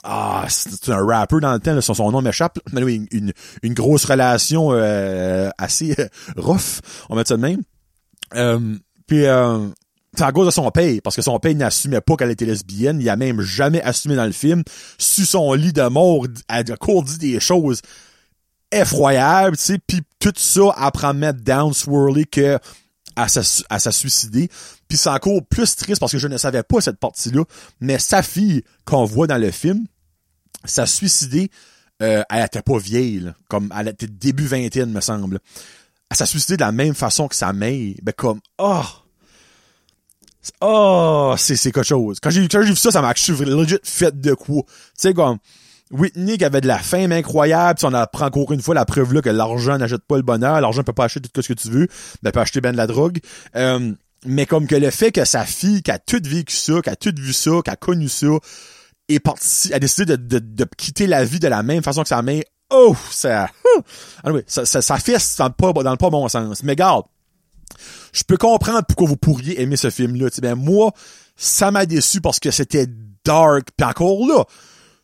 ah, 0.08 0.46
c'est 0.48 0.90
un 0.90 1.04
rapper 1.04 1.40
dans 1.40 1.52
le 1.52 1.58
temps, 1.58 1.80
son, 1.80 2.12
nom 2.12 2.22
m'échappe, 2.22 2.58
mais 2.72 2.80
une, 3.10 3.32
une, 3.62 3.74
grosse 3.74 4.04
relation 4.04 4.68
euh, 4.72 5.50
assez 5.58 5.96
euh, 5.98 6.06
rough, 6.36 6.80
on 7.08 7.14
va 7.14 7.20
mettre 7.20 7.28
ça 7.28 7.36
de 7.36 7.42
même. 7.42 7.62
Euh, 8.34 8.76
puis 9.08 9.26
euh, 9.26 9.66
c'est 10.16 10.22
à 10.22 10.30
cause 10.30 10.46
de 10.46 10.52
son 10.52 10.70
père, 10.70 11.00
parce 11.02 11.16
que 11.16 11.22
son 11.22 11.38
père 11.40 11.54
n'assumait 11.56 12.00
pas 12.00 12.14
qu'elle 12.16 12.30
était 12.30 12.44
lesbienne, 12.44 13.00
il 13.00 13.08
a 13.10 13.16
même 13.16 13.40
jamais 13.40 13.82
assumé 13.82 14.14
dans 14.14 14.24
le 14.24 14.32
film. 14.32 14.62
Sur 14.96 15.26
son 15.26 15.52
lit 15.54 15.72
de 15.72 15.82
mort, 15.88 16.26
elle 16.48 16.72
a 16.72 16.76
court 16.76 17.02
dit 17.02 17.18
des 17.18 17.40
choses 17.40 17.82
effroyables, 18.70 19.56
tu 19.56 19.62
sais, 19.64 19.78
puis 19.84 20.02
tout 20.20 20.32
ça 20.36 20.72
après 20.76 21.12
mettre 21.14 21.40
down 21.42 21.72
Swirly 21.72 22.26
que 22.26 22.58
à 23.16 23.28
sa, 23.28 23.92
suicider. 23.92 24.48
Puis 24.88 24.98
c'est 24.98 25.08
encore 25.08 25.40
plus 25.48 25.74
triste 25.74 26.00
parce 26.00 26.12
que 26.12 26.18
je 26.18 26.28
ne 26.28 26.36
savais 26.36 26.62
pas 26.62 26.80
cette 26.80 26.98
partie-là, 26.98 27.44
mais 27.80 27.98
sa 27.98 28.22
fille 28.22 28.62
qu'on 28.84 29.04
voit 29.04 29.26
dans 29.26 29.38
le 29.38 29.50
film, 29.50 29.86
sa 30.64 30.86
suicidé, 30.86 31.50
euh, 32.02 32.22
elle 32.30 32.44
était 32.44 32.62
pas 32.62 32.78
vieille, 32.78 33.32
comme 33.48 33.72
elle 33.78 33.88
était 33.88 34.06
début 34.06 34.46
vingtaine, 34.46 34.90
me 34.90 35.00
semble. 35.00 35.40
Elle 36.10 36.16
s'est 36.16 36.26
suicidé 36.26 36.56
de 36.56 36.62
la 36.62 36.72
même 36.72 36.94
façon 36.94 37.28
que 37.28 37.34
sa 37.34 37.52
mère. 37.52 37.94
Ben 38.02 38.12
comme, 38.12 38.40
oh! 38.58 38.82
Oh, 40.60 41.34
c'est, 41.36 41.56
quelque 41.56 41.82
chose. 41.82 42.20
Quand 42.20 42.30
j'ai, 42.30 42.46
vu 42.46 42.76
ça, 42.76 42.92
ça 42.92 43.02
m'a 43.02 43.12
legit 43.12 43.78
fait 43.82 44.20
de 44.20 44.34
quoi. 44.34 44.62
Tu 44.62 44.72
sais, 44.94 45.14
comme, 45.14 45.38
Whitney 45.90 46.38
qui 46.38 46.44
avait 46.44 46.60
de 46.60 46.66
la 46.66 46.78
faim 46.78 47.10
incroyable, 47.10 47.78
on 47.84 47.94
apprend 47.94 48.26
encore 48.26 48.52
une 48.52 48.60
fois 48.60 48.74
la 48.74 48.84
preuve 48.84 49.12
là 49.14 49.22
que 49.22 49.30
l'argent 49.30 49.78
n'achète 49.78 50.02
pas 50.02 50.16
le 50.16 50.22
bonheur, 50.22 50.60
l'argent 50.60 50.82
peut 50.82 50.92
pas 50.92 51.04
acheter 51.04 51.28
tout 51.28 51.42
ce 51.42 51.48
que 51.48 51.58
tu 51.58 51.68
veux, 51.68 51.88
mais 52.22 52.32
peut 52.32 52.40
acheter 52.40 52.60
ben 52.60 52.72
de 52.72 52.76
la 52.76 52.86
drogue. 52.86 53.18
Euh, 53.54 53.92
mais 54.24 54.46
comme 54.46 54.66
que 54.66 54.74
le 54.74 54.90
fait 54.90 55.12
que 55.12 55.24
sa 55.24 55.44
fille, 55.44 55.82
qui 55.82 55.90
a 55.90 55.98
tout 55.98 56.20
vécu 56.24 56.54
ça, 56.54 56.80
qui 56.82 56.90
a 56.90 56.96
tout 56.96 57.14
vu 57.16 57.32
ça, 57.32 57.50
qui 57.64 57.70
a 57.70 57.76
connu 57.76 58.08
ça, 58.08 58.26
est 59.08 59.20
parti, 59.20 59.72
a 59.72 59.78
décidé 59.78 60.16
de, 60.16 60.38
de, 60.38 60.66
quitter 60.76 61.06
la 61.06 61.24
vie 61.24 61.38
de 61.38 61.48
la 61.48 61.62
même 61.62 61.82
façon 61.82 62.02
que 62.02 62.08
sa 62.08 62.22
mère, 62.22 62.42
oh, 62.70 62.96
ça, 63.10 63.48
anyway, 64.24 64.44
ça, 64.46 64.64
ça, 64.66 64.82
ça 64.82 64.98
fait 64.98 65.16
dans 65.38 65.46
le, 65.46 65.52
pas, 65.52 65.72
dans 65.72 65.90
le 65.90 65.96
pas 65.96 66.10
bon 66.10 66.28
sens. 66.28 66.62
Mais 66.62 66.76
garde, 66.76 67.04
je 68.12 68.22
peux 68.24 68.36
comprendre 68.36 68.84
pourquoi 68.86 69.08
vous 69.08 69.16
pourriez 69.16 69.60
aimer 69.60 69.76
ce 69.76 69.90
film-là. 69.90 70.28
Ben, 70.42 70.54
moi, 70.54 70.92
ça 71.36 71.70
m'a 71.70 71.86
déçu 71.86 72.20
parce 72.20 72.40
que 72.40 72.50
c'était 72.50 72.86
dark. 73.24 73.68
Puis 73.76 73.86
encore 73.86 74.26
là, 74.26 74.44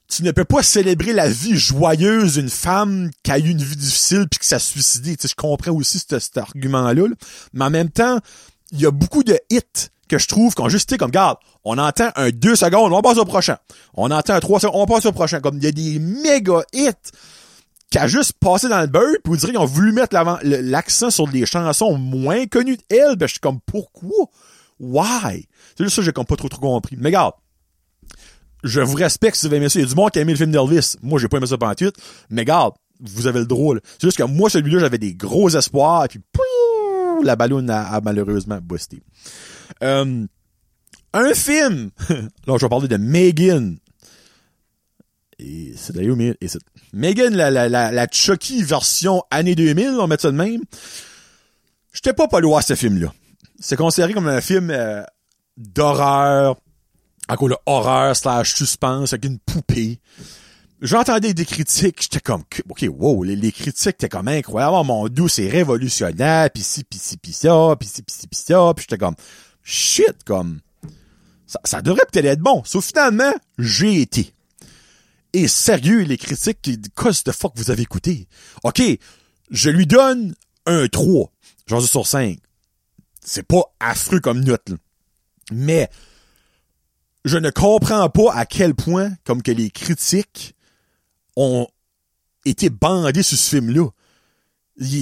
tu 0.08 0.22
ne 0.25 0.31
peux 0.31 0.44
pas 0.44 0.62
célébrer 0.62 1.12
la 1.12 1.28
vie 1.28 1.56
joyeuse 1.56 2.34
d'une 2.34 2.50
femme 2.50 3.10
qui 3.22 3.31
a 3.31 3.38
eu 3.38 3.50
une 3.50 3.62
vie 3.62 3.76
difficile 3.76 4.26
puis 4.31 4.40
qui 4.40 4.46
s'est 4.46 4.58
suicidée. 4.58 5.16
Tu 5.16 5.22
sais, 5.22 5.28
je 5.28 5.34
comprends 5.34 5.72
aussi 5.72 5.99
cet, 5.99 6.37
argument-là. 6.37 7.08
Mais 7.52 7.64
en 7.64 7.70
même 7.70 7.90
temps, 7.90 8.19
il 8.72 8.81
y 8.81 8.87
a 8.87 8.90
beaucoup 8.90 9.25
de 9.25 9.38
hits 9.50 9.88
que 10.12 10.19
je 10.19 10.29
trouve 10.29 10.55
qu'on 10.55 10.69
juste, 10.69 10.94
comme, 10.99 11.11
garde, 11.11 11.38
on 11.64 11.79
entend 11.79 12.11
un 12.17 12.31
deux 12.31 12.55
secondes, 12.55 12.93
on 12.93 13.00
passe 13.00 13.17
au 13.17 13.25
prochain. 13.25 13.56
On 13.94 14.11
entend 14.11 14.35
un 14.35 14.41
trois 14.41 14.61
secondes, 14.61 14.76
on 14.76 14.87
passe 14.87 15.06
au 15.06 15.12
prochain. 15.12 15.41
Comme, 15.41 15.56
il 15.56 15.64
y 15.64 15.67
a 15.67 15.73
des 15.73 15.99
méga 15.99 16.62
hits 16.75 16.91
qui 17.91 17.99
a 17.99 18.06
juste 18.06 18.35
passé 18.35 18.69
dans 18.69 18.81
le 18.81 18.87
beurre, 18.87 19.17
puis 19.25 19.32
vous 19.32 19.37
direz 19.37 19.53
qu'ils 19.53 19.61
ont 19.61 19.64
voulu 19.64 19.93
mettre 19.93 20.17
l'accent 20.43 21.11
sur 21.11 21.29
des 21.29 21.47
chansons 21.47 21.97
moins 21.97 22.47
connues 22.47 22.79
d'elle. 22.91 23.17
Ben, 23.17 23.26
je 23.26 23.32
suis 23.32 23.41
comme, 23.41 23.61
pourquoi? 23.64 24.26
Why? 24.79 25.47
C'est 25.76 25.85
juste 25.85 25.97
ça 25.97 26.03
j'ai 26.03 26.12
comme 26.12 26.25
pas 26.25 26.37
trop 26.37 26.49
trop 26.49 26.61
compris. 26.61 26.97
Mais 26.99 27.09
regarde, 27.09 27.35
je 28.64 28.81
vous 28.81 28.97
respecte 28.97 29.37
si 29.37 29.47
vous 29.47 29.47
avez 29.49 29.56
aimé 29.59 29.69
ça. 29.69 29.79
Il 29.79 29.82
y 29.82 29.85
a 29.87 29.88
du 29.88 29.94
monde 29.94 30.11
qui 30.11 30.19
a 30.19 30.23
aimé 30.23 30.32
le 30.32 30.38
film 30.38 30.50
d'Elvis. 30.50 30.97
Moi, 31.03 31.19
j'ai 31.20 31.29
pas 31.29 31.38
aimé 31.38 31.47
ça 31.47 31.56
pendant 31.56 31.75
tout. 31.75 31.93
Mais 32.31 32.43
regarde, 32.43 32.75
vous 33.00 33.26
avez 33.26 33.41
le 33.41 33.47
droit. 33.47 33.76
C'est 33.99 34.06
juste 34.06 34.19
que 34.19 34.23
moi, 34.25 34.50
celui-là, 34.50 34.81
j'avais 34.81 34.99
des 34.99 35.14
gros 35.14 35.50
espoirs, 35.50 36.05
et 36.05 36.09
puis 36.09 36.20
la 37.25 37.37
ballonne 37.37 37.70
a, 37.70 38.00
malheureusement 38.03 38.59
busté. 38.61 39.03
Euh, 39.82 40.26
un 41.14 41.34
film. 41.34 41.90
Là, 42.46 42.56
je 42.56 42.64
vais 42.64 42.69
parler 42.69 42.88
de 42.88 42.96
Megan. 42.96 43.78
Et 45.38 45.72
c'est 45.76 45.94
d'ailleurs 45.94 46.16
Megan, 46.92 47.34
la, 47.34 47.50
la, 47.50 47.69
la, 47.69 47.90
la 47.90 48.06
Chucky 48.10 48.62
version 48.62 49.22
année 49.30 49.54
2000, 49.54 49.96
on 49.98 50.06
met 50.06 50.19
ça 50.19 50.30
de 50.30 50.36
même. 50.36 50.60
J'étais 51.92 52.12
pas 52.12 52.28
pas 52.28 52.40
loin 52.40 52.60
ce 52.60 52.74
film-là. 52.74 53.12
C'est 53.58 53.76
considéré 53.76 54.12
comme 54.12 54.28
un 54.28 54.40
film 54.40 54.70
euh, 54.70 55.02
d'horreur, 55.56 56.56
à 57.28 57.36
cause 57.36 57.50
de 57.50 57.56
horreur 57.66 58.16
slash 58.16 58.54
suspense 58.54 59.12
avec 59.12 59.25
une 59.25 59.38
poupée. 59.38 60.00
J'entendais 60.80 61.32
des 61.32 61.44
critiques, 61.44 62.02
j'étais 62.02 62.18
comme, 62.18 62.42
ok, 62.68 62.86
wow, 62.90 63.22
les, 63.22 63.52
critiques 63.52 63.87
étaient 63.87 64.08
comme 64.08 64.26
incroyables, 64.26 64.75
oh, 64.80 64.82
mon 64.82 65.08
doux, 65.08 65.28
c'est 65.28 65.49
révolutionnaire, 65.49 66.50
pis 66.50 66.62
ci, 66.62 66.82
pis 66.82 66.99
ci, 66.99 67.16
pis 67.16 67.32
ça, 67.32 67.76
pis 67.78 67.87
ci, 67.87 68.02
pis 68.02 68.12
ci, 68.12 68.26
pis 68.26 68.38
ça, 68.38 68.73
pis 68.75 68.82
j'étais 68.82 68.99
comme, 68.99 69.14
shit, 69.62 70.25
comme, 70.25 70.61
ça, 71.47 71.61
ça 71.64 71.83
devrait 71.83 72.07
peut-être 72.11 72.26
être 72.26 72.40
bon. 72.40 72.62
Sauf 72.64 72.87
finalement, 72.87 73.33
j'ai 73.59 74.00
été. 74.00 74.33
Et 75.33 75.49
sérieux, 75.49 76.00
les 76.00 76.19
critiques, 76.19 76.59
qu'est-ce 76.62 77.25
de 77.25 77.33
fuck 77.33 77.52
vous 77.57 77.71
avez 77.71 77.83
écouté? 77.83 78.28
Ok, 78.64 78.83
je 79.50 79.71
lui 79.71 79.87
donne 79.87 80.35
un 80.66 80.88
3, 80.88 81.33
genre 81.66 81.83
sur 81.83 82.07
5. 82.07 82.38
C'est 83.25 83.42
pas 83.42 83.62
affreux 83.81 84.21
comme 84.21 84.45
note, 84.45 84.69
là. 84.69 84.76
Mais, 85.52 85.90
je 87.25 87.38
ne 87.38 87.50
comprends 87.50 88.09
pas 88.11 88.33
à 88.35 88.47
quel 88.47 88.75
point, 88.75 89.12
comme 89.25 89.42
que 89.42 89.52
les 89.52 89.71
critiques 89.71 90.54
ont 91.37 91.66
été 92.45 92.69
bandés 92.71 93.23
sur 93.23 93.38
ce 93.38 93.50
film-là. 93.50 93.88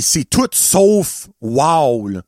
C'est 0.01 0.29
tout 0.29 0.49
sauf 0.53 1.29
wow. 1.41 2.09
Là. 2.09 2.23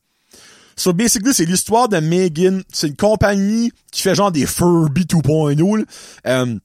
So 0.76 0.92
basically, 0.92 1.34
c'est 1.34 1.44
l'histoire 1.44 1.88
de 1.88 1.98
Megan. 1.98 2.62
C'est 2.72 2.88
une 2.88 2.96
compagnie 2.96 3.72
qui 3.90 4.02
fait 4.02 4.14
genre 4.14 4.32
des 4.32 4.46
Furby 4.46 5.04
2.0, 5.04 5.84
euh, 6.26 6.58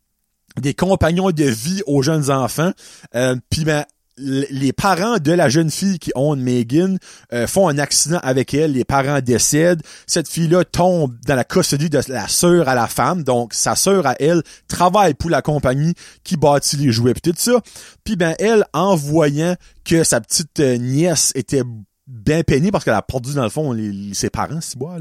des 0.62 0.74
compagnons 0.74 1.32
de 1.32 1.44
vie 1.44 1.82
aux 1.86 2.02
jeunes 2.02 2.32
enfants. 2.32 2.72
Euh, 3.16 3.36
Puis 3.50 3.66
ben, 3.66 3.86
les 4.18 4.74
parents 4.74 5.18
de 5.18 5.32
la 5.32 5.50
jeune 5.50 5.70
fille 5.70 6.00
qui 6.00 6.12
ont 6.16 6.36
Megan 6.36 6.98
euh, 7.34 7.46
font 7.46 7.68
un 7.68 7.78
accident 7.78 8.20
avec 8.24 8.54
elle, 8.54 8.74
les 8.74 8.84
parents 8.84 9.22
décèdent, 9.22 9.82
cette 10.08 10.28
fille-là 10.28 10.64
tombe 10.66 11.16
dans 11.26 11.36
la 11.36 11.44
custody 11.44 11.90
de 11.90 12.00
la 12.08 12.28
sœur 12.28 12.68
à 12.68 12.76
la 12.76 12.88
femme, 12.88 13.24
donc 13.24 13.54
sa 13.54 13.76
sœur 13.76 14.06
à 14.08 14.16
elle 14.20 14.42
travaille 14.68 15.14
pour 15.14 15.30
la 15.30 15.42
compagnie 15.42 15.94
qui 16.24 16.36
bâtit 16.36 16.78
les 16.78 16.92
jouets 16.92 17.14
puis 17.14 17.32
tout 17.32 17.38
ça. 17.38 17.62
Puis 18.04 18.16
ben 18.16 18.34
elle, 18.40 18.66
en 18.74 18.96
voyant 18.96 19.56
que 19.86 20.04
sa 20.04 20.20
petite 20.20 20.60
euh, 20.60 20.78
nièce 20.78 21.32
était 21.36 21.64
bien 22.08 22.44
peinée 22.44 22.72
parce 22.72 22.84
qu'elle 22.84 22.94
a 22.94 23.02
perdu 23.02 23.34
dans 23.34 23.44
le 23.44 23.50
fond 23.50 23.78
ses 24.14 24.30
parents, 24.30 24.62
si 24.62 24.78
bois, 24.78 24.98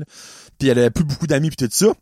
puis 0.59 0.69
elle 0.69 0.79
avait 0.79 0.91
plus 0.91 1.05
beaucoup 1.05 1.27
d'amis 1.27 1.51
puis 1.51 1.57
tout 1.57 1.69
ça, 1.71 1.93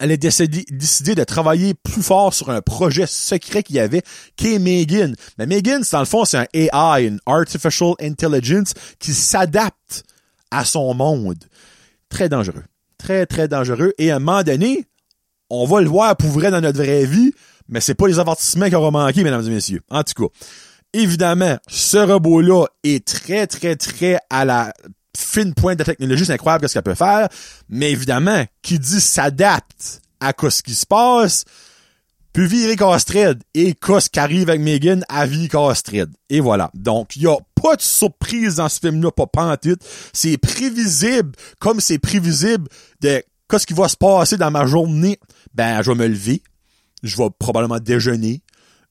elle 0.00 0.12
a 0.12 0.16
décidé, 0.16 1.14
de 1.14 1.24
travailler 1.24 1.74
plus 1.74 2.02
fort 2.02 2.34
sur 2.34 2.50
un 2.50 2.60
projet 2.60 3.06
secret 3.06 3.62
qu'il 3.62 3.76
y 3.76 3.80
avait, 3.80 4.02
qui 4.36 4.54
est 4.54 4.58
Megan. 4.58 5.14
Mais 5.38 5.46
Megan, 5.46 5.82
dans 5.90 6.00
le 6.00 6.04
fond, 6.04 6.24
c'est 6.24 6.38
un 6.38 6.46
AI, 6.52 7.06
une 7.06 7.20
Artificial 7.26 7.92
Intelligence, 8.00 8.74
qui 8.98 9.12
s'adapte 9.12 10.04
à 10.50 10.64
son 10.64 10.94
monde. 10.94 11.38
Très 12.08 12.28
dangereux. 12.28 12.64
Très, 12.98 13.26
très 13.26 13.46
dangereux. 13.48 13.92
Et 13.98 14.10
à 14.10 14.16
un 14.16 14.18
moment 14.18 14.42
donné, 14.42 14.84
on 15.48 15.64
va 15.64 15.80
le 15.80 15.88
voir 15.88 16.16
pour 16.16 16.30
vrai 16.30 16.50
dans 16.50 16.60
notre 16.60 16.78
vraie 16.78 17.06
vie, 17.06 17.32
mais 17.68 17.80
c'est 17.80 17.94
pas 17.94 18.08
les 18.08 18.18
avertissements 18.18 18.68
qui 18.68 18.74
auront 18.74 18.90
manqué, 18.90 19.22
mesdames 19.22 19.46
et 19.46 19.50
messieurs. 19.50 19.82
En 19.90 20.02
tout 20.02 20.14
cas, 20.14 20.34
évidemment, 20.94 21.58
ce 21.68 21.98
robot-là 21.98 22.66
est 22.82 23.06
très, 23.06 23.46
très, 23.46 23.76
très 23.76 24.18
à 24.30 24.44
la 24.44 24.72
fine 25.16 25.54
pointe 25.54 25.78
de 25.78 25.84
technologie, 25.84 26.24
c'est 26.24 26.32
incroyable 26.32 26.68
ce 26.68 26.74
qu'elle 26.74 26.82
peut 26.82 26.94
faire, 26.94 27.28
mais 27.68 27.90
évidemment, 27.90 28.44
qui 28.62 28.78
dit 28.78 29.00
s'adapte 29.00 30.00
à 30.20 30.32
ce 30.48 30.62
qui 30.62 30.74
se 30.74 30.86
passe, 30.86 31.44
peut 32.32 32.44
virer 32.44 32.76
Castred 32.76 33.42
et 33.54 33.76
ce 33.80 34.08
qui 34.08 34.18
arrive 34.18 34.48
avec 34.48 34.60
Megan? 34.60 35.04
À 35.08 35.26
vie 35.26 35.48
Castred. 35.48 36.10
Et 36.30 36.40
voilà. 36.40 36.70
Donc, 36.74 37.14
il 37.16 37.22
y 37.22 37.26
a 37.26 37.36
pas 37.62 37.76
de 37.76 37.82
surprise 37.82 38.56
dans 38.56 38.68
ce 38.68 38.80
film-là, 38.80 39.10
pas 39.12 39.26
pantoute. 39.26 39.80
C'est 40.12 40.36
prévisible, 40.36 41.32
comme 41.60 41.80
c'est 41.80 41.98
prévisible 41.98 42.68
de 43.00 43.22
qu'est-ce 43.48 43.66
qui 43.66 43.74
va 43.74 43.88
se 43.88 43.96
passer 43.96 44.36
dans 44.36 44.50
ma 44.50 44.66
journée. 44.66 45.18
Ben, 45.54 45.80
je 45.82 45.92
vais 45.92 45.96
me 45.96 46.08
lever, 46.08 46.42
je 47.04 47.16
vais 47.16 47.28
probablement 47.38 47.78
déjeuner, 47.78 48.42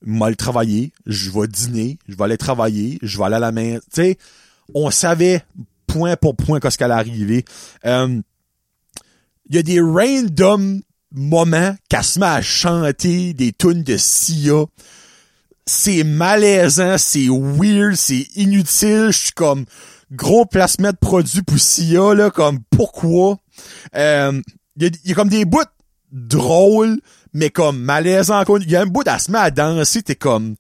mal 0.04 0.36
travailler, 0.36 0.92
je 1.06 1.32
vais 1.32 1.48
dîner, 1.48 1.98
je 2.08 2.16
vais 2.16 2.24
aller 2.24 2.38
travailler, 2.38 3.00
je 3.02 3.18
vais 3.18 3.26
aller 3.26 3.36
à 3.36 3.40
la 3.40 3.52
main. 3.52 3.76
Tu 3.76 3.82
sais, 3.92 4.18
on 4.74 4.92
savait 4.92 5.44
point 5.88 6.16
pour 6.16 6.36
point 6.36 6.60
qu'est-ce 6.60 6.78
qu'elle 6.78 6.92
arrivait. 6.92 7.46
Euh, 7.86 8.22
il 9.50 9.56
y 9.56 9.60
a 9.60 9.64
des 9.64 9.80
random 9.80 10.82
moments 11.12 11.76
qu'elle 11.90 12.04
se 12.04 12.20
met 12.20 12.26
à 12.26 12.42
chanter 12.42 13.34
des 13.34 13.52
tunes 13.52 13.84
de 13.84 13.98
Sia. 13.98 14.66
C'est 15.66 16.04
malaisant, 16.04 16.98
c'est 16.98 17.28
weird, 17.30 17.96
c'est 17.96 18.28
inutile. 18.36 19.08
Je 19.12 19.18
suis 19.18 19.32
comme 19.32 19.66
gros 20.12 20.46
placement 20.46 20.92
de 20.92 20.98
produits 20.98 21.44
pour 21.44 21.60
Sia, 21.60 22.14
là, 22.14 22.30
comme 22.30 22.60
pourquoi? 22.70 23.38
Euh, 23.96 24.42
il 24.76 24.92
y, 25.06 25.12
a 25.12 25.16
comme 25.16 25.30
des 25.30 25.46
bouts 25.46 25.60
drôles, 26.12 27.00
mais 27.34 27.50
comme 27.50 27.80
malaisant. 27.80 28.44
Il 28.60 28.70
y 28.70 28.76
a 28.76 28.82
un 28.82 28.86
bout, 28.86 29.08
elle 29.08 29.20
se 29.20 29.32
met 29.32 29.40
à 29.40 29.52
danser, 29.52 30.04
t'es 30.04 30.16
comme... 30.16 30.56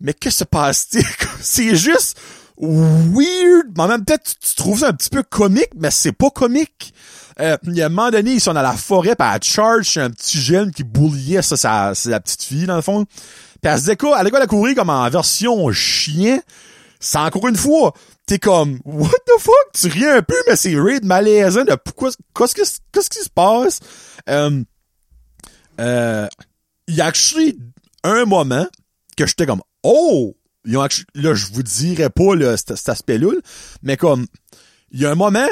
Mais 0.00 0.12
qui 0.12 0.30
se 0.30 0.44
passe? 0.44 0.88
c'est 1.40 1.74
juste 1.74 2.18
weird, 2.58 3.66
mais 3.76 3.86
même 3.86 4.04
temps, 4.04 4.16
tu, 4.22 4.54
trouves 4.54 4.80
ça 4.80 4.88
un 4.88 4.92
petit 4.92 5.10
peu 5.10 5.22
comique, 5.22 5.70
mais 5.76 5.90
c'est 5.90 6.12
pas 6.12 6.30
comique. 6.30 6.92
Euh, 7.40 7.56
il 7.64 7.76
y 7.76 7.82
a 7.82 7.86
un 7.86 7.88
moment 7.90 8.10
donné, 8.10 8.32
ils 8.32 8.40
sont 8.40 8.54
dans 8.54 8.62
la 8.62 8.72
forêt, 8.72 9.14
pis 9.14 9.24
elle 9.24 9.42
charge 9.42 9.98
un 9.98 10.10
petit 10.10 10.38
jeune 10.38 10.70
qui 10.70 10.84
bouliait 10.84 11.42
ça, 11.42 11.92
c'est 11.94 12.10
la 12.10 12.20
petite 12.20 12.42
fille, 12.42 12.66
dans 12.66 12.76
le 12.76 12.82
fond. 12.82 13.04
Pis 13.04 13.68
elle 13.68 13.80
se 13.80 13.92
quoi, 13.94 14.18
elle 14.20 14.34
a 14.34 14.46
courir 14.46 14.74
comme 14.74 14.90
en 14.90 15.08
version 15.10 15.70
chien. 15.72 16.40
C'est 16.98 17.18
encore 17.18 17.46
une 17.48 17.56
fois, 17.56 17.92
t'es 18.26 18.38
comme, 18.38 18.80
what 18.84 19.10
the 19.26 19.38
fuck? 19.38 19.54
Tu 19.74 19.88
ris 19.88 20.06
un 20.06 20.22
peu, 20.22 20.36
mais 20.46 20.56
c'est 20.56 20.78
raid 20.78 21.04
malaisant 21.04 21.64
de 21.64 21.74
pourquoi, 21.74 22.10
qu'est-ce 22.34 22.54
que, 22.92 23.00
qui 23.00 23.22
se 23.22 23.28
passe? 23.28 23.80
Euh, 24.30 24.62
euh, 25.80 26.26
il 26.88 26.94
y 26.94 27.00
a 27.00 27.06
actually 27.06 27.58
un 28.04 28.24
moment 28.24 28.66
que 29.16 29.26
j'étais 29.26 29.46
comme, 29.46 29.62
oh! 29.82 30.36
là, 30.64 30.88
je 30.88 31.46
vous 31.52 31.62
dirais 31.62 32.10
pas 32.10 32.34
là, 32.34 32.56
cet, 32.56 32.88
aspect-là, 32.88 33.32
mais 33.82 33.96
comme, 33.96 34.26
il 34.90 35.00
y 35.00 35.06
a 35.06 35.10
un 35.10 35.14
moment 35.14 35.48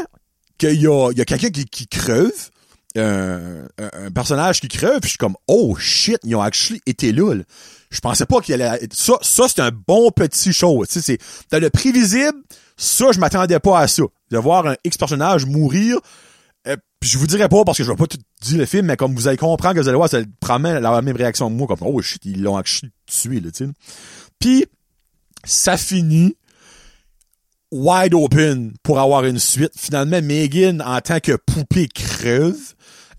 qu'il 0.59 0.81
y 0.81 0.87
a, 0.87 1.11
y 1.13 1.21
a 1.21 1.25
quelqu'un 1.25 1.51
qui, 1.51 1.65
qui 1.67 1.87
creve, 1.87 2.51
un, 2.97 3.67
un, 3.79 4.11
personnage 4.11 4.61
qui 4.61 4.69
creve, 4.69 5.01
puis 5.01 5.09
je 5.09 5.11
suis 5.11 5.19
comme, 5.19 5.37
oh 5.49 5.77
shit, 5.77 6.19
ils 6.25 6.35
ont 6.37 6.43
actually 6.43 6.81
été 6.87 7.13
là. 7.13 7.35
Je 7.91 8.01
pensais 8.01 8.27
pas 8.27 8.41
qu'il 8.41 8.55
allait... 8.55 8.89
Ça, 8.93 9.15
ça 9.23 9.47
c'est 9.49 9.61
un 9.61 9.71
bon 9.71 10.11
petit 10.11 10.53
show. 10.53 10.85
Tu 10.87 10.95
sais, 10.95 11.01
c'est 11.01 11.19
dans 11.51 11.61
le 11.61 11.71
prévisible, 11.71 12.39
ça, 12.77 13.13
je 13.13 13.19
m'attendais 13.19 13.59
pas 13.61 13.81
à 13.81 13.89
ça. 13.89 14.03
De 14.31 14.39
voir 14.39 14.67
un 14.67 14.77
X-personnage 14.85 15.47
mourir, 15.47 15.97
euh, 15.97 16.01
je 17.05 17.19
vous 17.19 17.27
dirais 17.27 17.49
pas 17.49 17.65
parce 17.65 17.79
que 17.79 17.85
je 17.85 17.91
vais 17.91 17.97
pas 17.97 18.07
tout 18.07 18.19
dire 18.43 18.59
le 18.59 18.67
film, 18.67 18.87
mais 18.87 18.97
comme 18.97 19.15
vous 19.15 19.29
allez 19.29 19.37
comprendre 19.37 19.75
que 19.75 19.81
vous 19.81 19.89
allez 19.89 19.97
voir, 19.97 20.09
ça 20.09 20.21
promène 20.41 20.79
la 20.79 21.03
même 21.03 21.17
réaction 21.17 21.49
que 21.49 21.55
moi, 21.55 21.67
comme 21.67 21.79
oh 21.83 22.01
shit, 22.01 22.25
ils 22.25 22.43
l'ont 22.43 22.61
tué, 23.07 23.41
là, 23.41 23.51
tu. 23.51 23.69
Puis 24.39 24.65
ça 25.45 25.77
finit 25.77 26.37
wide 27.71 28.15
open 28.15 28.73
pour 28.83 29.01
avoir 29.01 29.25
une 29.25 29.39
suite. 29.39 29.73
Finalement, 29.77 30.23
Megan, 30.23 30.83
en 30.83 31.01
tant 31.01 31.21
que 31.21 31.37
poupée, 31.37 31.89
creve. 31.89 32.75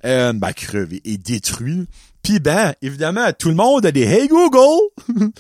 Euh, 0.06 0.34
ben, 0.34 0.54
creve 0.54 0.94
et 1.04 1.18
détruit. 1.18 1.88
Puis 2.22 2.40
ben, 2.40 2.74
évidemment, 2.82 3.32
tout 3.38 3.50
le 3.50 3.56
monde 3.56 3.86
a 3.86 3.92
des 3.92 4.04
Hey 4.04 4.28
Google! 4.28 4.82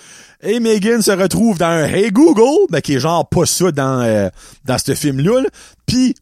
et 0.41 0.59
Megan 0.59 1.01
se 1.01 1.11
retrouve 1.11 1.57
dans 1.57 1.65
un 1.65 1.85
Hey 1.85 2.11
Google, 2.11 2.67
ben, 2.69 2.81
qui 2.81 2.93
est 2.93 2.99
genre 2.99 3.27
pas 3.27 3.45
ça 3.45 3.71
dans, 3.71 4.01
euh, 4.01 4.29
dans 4.65 4.77
ce 4.77 4.93
film-là. 4.93 5.43
Puis 5.85 6.15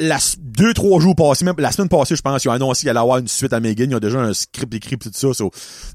la, 0.00 0.18
deux, 0.38 0.72
trois 0.72 0.98
jours 1.00 1.14
passés, 1.14 1.44
même 1.44 1.54
la 1.58 1.70
semaine 1.70 1.88
passée, 1.88 2.16
je 2.16 2.22
pense, 2.22 2.42
ils 2.42 2.48
ont 2.48 2.52
annoncé 2.52 2.80
qu'il 2.80 2.88
allait 2.88 2.98
avoir 2.98 3.18
une 3.18 3.28
suite 3.28 3.52
à 3.52 3.60
Megan. 3.60 3.90
Ils 3.90 3.94
ont 3.94 4.00
déjà 4.00 4.18
un 4.18 4.32
script 4.32 4.74
écrit 4.74 4.98
tout 4.98 5.10
ça. 5.12 5.44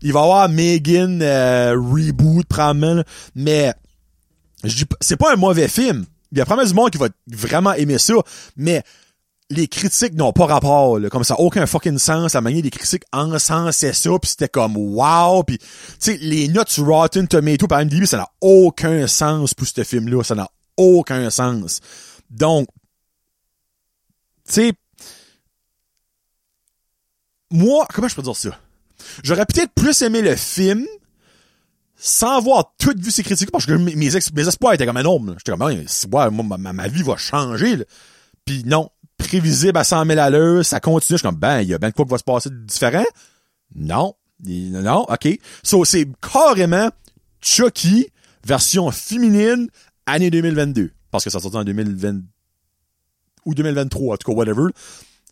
il 0.01 0.13
va 0.13 0.19
y 0.19 0.23
avoir 0.23 0.49
Megan 0.49 1.21
euh, 1.21 1.71
reboot, 1.75 2.45
probablement. 2.47 3.03
Mais 3.35 3.73
c'est 5.01 5.17
pas 5.17 5.33
un 5.33 5.35
mauvais 5.35 5.67
film. 5.67 6.05
Il 6.31 6.37
y 6.37 6.41
a 6.41 6.45
probablement 6.45 6.69
du 6.69 6.75
monde 6.75 6.91
qui 6.91 6.97
va 6.97 7.09
vraiment 7.27 7.73
aimer 7.73 7.97
ça, 7.97 8.13
mais 8.55 8.83
les 9.49 9.67
critiques 9.67 10.15
n'ont 10.15 10.33
pas 10.33 10.45
rapport, 10.45 10.99
comme 11.11 11.23
ça, 11.23 11.39
aucun 11.39 11.65
fucking 11.65 11.99
sens, 11.99 12.33
la 12.33 12.41
manière 12.41 12.63
des 12.63 12.71
critiques 12.71 13.03
encensaient 13.13 13.93
ça, 13.93 14.09
puis 14.19 14.31
c'était 14.31 14.47
comme 14.47 14.75
wow, 14.75 15.43
puis 15.43 15.59
tu 15.59 15.65
sais, 15.99 16.17
les 16.17 16.47
notes 16.47 16.73
Rotten 16.79 17.27
Tomato 17.27 17.67
par 17.67 17.85
MDB, 17.85 18.05
ça 18.05 18.17
n'a 18.17 18.27
aucun 18.41 19.05
sens 19.05 19.53
pour 19.53 19.67
ce 19.67 19.83
film-là, 19.83 20.23
ça 20.23 20.33
n'a 20.33 20.49
aucun 20.77 21.29
sens. 21.29 21.79
Donc, 22.31 22.67
sais, 24.53 24.73
moi, 27.51 27.87
comment 27.93 28.07
je 28.07 28.15
peux 28.15 28.21
dire 28.21 28.35
ça? 28.35 28.59
J'aurais 29.23 29.45
peut-être 29.45 29.73
plus 29.73 30.01
aimé 30.01 30.21
le 30.21 30.35
film 30.35 30.85
sans 31.97 32.37
avoir 32.37 32.73
tout 32.77 32.93
vu 32.97 33.09
ses 33.09 33.23
critiques, 33.23 33.51
parce 33.51 33.65
que 33.65 33.73
mes, 33.73 34.15
espoirs 34.15 34.73
étaient 34.73 34.85
comme 34.85 34.97
énormes. 34.97 35.35
J'étais 35.37 35.51
comme, 35.51 35.61
ouais, 35.63 36.29
moi, 36.29 36.57
ma, 36.57 36.87
vie 36.87 37.03
va 37.03 37.15
changer. 37.17 37.83
Puis 38.45 38.63
non, 38.65 38.89
prévisible 39.17 39.77
à 39.77 39.83
100 39.83 40.05
000 40.05 40.19
à 40.19 40.29
l'heure, 40.29 40.65
ça 40.65 40.79
continue. 40.79 41.17
Je 41.17 41.17
suis 41.17 41.27
comme, 41.27 41.39
ben, 41.39 41.61
il 41.61 41.69
y 41.69 41.73
a 41.73 41.77
bien 41.77 41.91
quoi 41.91 42.05
qui 42.05 42.11
va 42.11 42.17
se 42.17 42.23
passer 42.23 42.49
de 42.49 42.57
différent. 42.57 43.05
Non. 43.73 44.15
Non, 44.43 45.05
ok. 45.09 45.39
So, 45.63 45.85
c'est 45.85 46.07
carrément 46.21 46.89
Chucky, 47.41 48.07
version 48.45 48.91
féminine, 48.91 49.69
année 50.05 50.29
2022. 50.29 50.91
Parce 51.11 51.23
que 51.23 51.29
ça 51.29 51.39
sortit 51.39 51.57
en 51.57 51.63
2020, 51.63 52.21
ou 53.45 53.53
2023, 53.53 54.13
en 54.13 54.17
tout 54.17 54.31
cas, 54.31 54.37
whatever. 54.37 54.71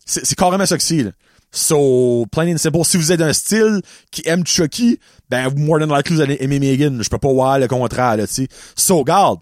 C'est 0.06 0.34
carrément 0.34 0.66
ça 0.66 0.76
que 0.76 0.82
c'est, 0.82 1.12
So, 1.54 2.26
plain 2.32 2.52
and 2.52 2.58
simple, 2.58 2.84
si 2.84 2.96
vous 2.96 3.12
êtes 3.12 3.20
d'un 3.20 3.32
style 3.32 3.80
qui 4.10 4.22
aime 4.26 4.44
Chucky, 4.44 4.98
ben, 5.30 5.48
more 5.56 5.78
than 5.78 5.86
likely, 5.86 6.16
vous 6.16 6.20
allez 6.20 6.36
aimer 6.40 6.58
Megan. 6.58 7.00
Je 7.00 7.08
peux 7.08 7.18
pas 7.18 7.32
voir 7.32 7.60
le 7.60 7.68
contraire, 7.68 8.16
là, 8.16 8.26
tu 8.26 8.34
sais. 8.34 8.48
So, 8.76 9.04
garde. 9.04 9.38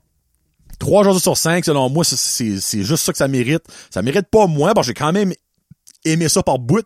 Trois 0.78 1.04
jours 1.04 1.18
sur 1.18 1.38
cinq, 1.38 1.64
selon 1.64 1.88
moi, 1.88 2.04
c'est, 2.04 2.82
juste 2.82 3.04
ça 3.04 3.12
que 3.12 3.18
ça 3.18 3.28
mérite. 3.28 3.62
Ça 3.90 4.02
mérite 4.02 4.26
pas 4.30 4.46
moins, 4.46 4.74
parce 4.74 4.86
que 4.86 4.90
j'ai 4.90 4.94
quand 4.94 5.12
même 5.12 5.32
aimé 6.04 6.28
ça 6.28 6.42
par 6.42 6.58
bout, 6.58 6.84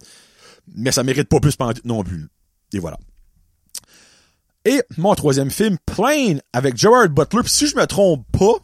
mais 0.77 0.93
ça 0.93 1.03
mérite 1.03 1.29
pas 1.29 1.41
plus 1.41 1.57
non 1.85 2.05
plus. 2.05 2.29
Et 2.73 2.79
voilà. 2.79 2.99
Et 4.65 4.81
mon 4.97 5.15
troisième 5.17 5.51
film, 5.51 5.77
Plane, 5.87 6.41
avec 6.53 6.77
Gerard 6.77 7.09
Butler. 7.09 7.43
Puis 7.43 7.53
si 7.53 7.67
je 7.67 7.77
me 7.77 7.87
trompe 7.87 8.25
pas, 8.31 8.55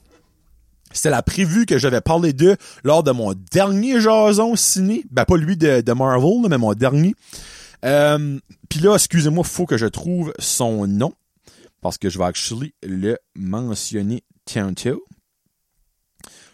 c'était 0.92 1.10
la 1.10 1.22
prévue 1.22 1.66
que 1.66 1.78
j'avais 1.78 2.00
parlé 2.00 2.32
d'eux 2.32 2.56
lors 2.84 3.02
de 3.02 3.10
mon 3.10 3.34
dernier 3.50 4.00
jason 4.00 4.56
ciné. 4.56 5.04
Ben, 5.10 5.24
pas 5.24 5.36
lui 5.36 5.56
de, 5.56 5.80
de 5.80 5.92
Marvel, 5.92 6.48
mais 6.48 6.58
mon 6.58 6.74
dernier. 6.74 7.14
Euh, 7.84 8.38
Puis 8.68 8.80
là, 8.80 8.94
excusez-moi, 8.94 9.44
faut 9.44 9.66
que 9.66 9.76
je 9.76 9.86
trouve 9.86 10.32
son 10.38 10.86
nom. 10.86 11.12
Parce 11.80 11.98
que 11.98 12.08
je 12.08 12.18
vais 12.18 12.24
actually 12.24 12.74
le 12.82 13.18
mentionner 13.34 14.22
tantôt. 14.44 15.02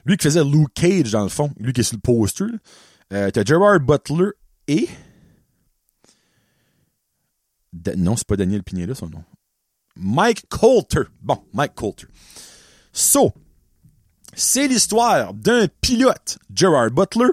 Lui 0.07 0.17
qui 0.17 0.25
faisait 0.25 0.45
Luke 0.45 0.73
Cage, 0.75 1.11
dans 1.11 1.23
le 1.23 1.29
fond. 1.29 1.51
Lui 1.59 1.73
qui 1.73 1.81
est 1.81 1.85
sur 1.85 1.97
le 1.97 2.01
poster. 2.01 2.45
Euh, 3.13 3.31
T'as 3.31 3.45
Gerard 3.45 3.81
Butler 3.81 4.31
et... 4.69 4.89
non, 7.97 8.17
c'est 8.17 8.27
pas 8.27 8.37
Daniel 8.37 8.63
Pineda, 8.63 8.95
son 8.95 9.09
nom. 9.09 9.23
Mike 9.97 10.49
Coulter. 10.49 11.03
Bon, 11.21 11.43
Mike 11.53 11.75
Coulter. 11.75 12.07
So, 12.93 13.33
c'est 14.39 14.69
l'histoire 14.69 15.35
d'un 15.35 15.67
pilote, 15.81 16.39
Gerard 16.55 16.91
Butler, 16.91 17.31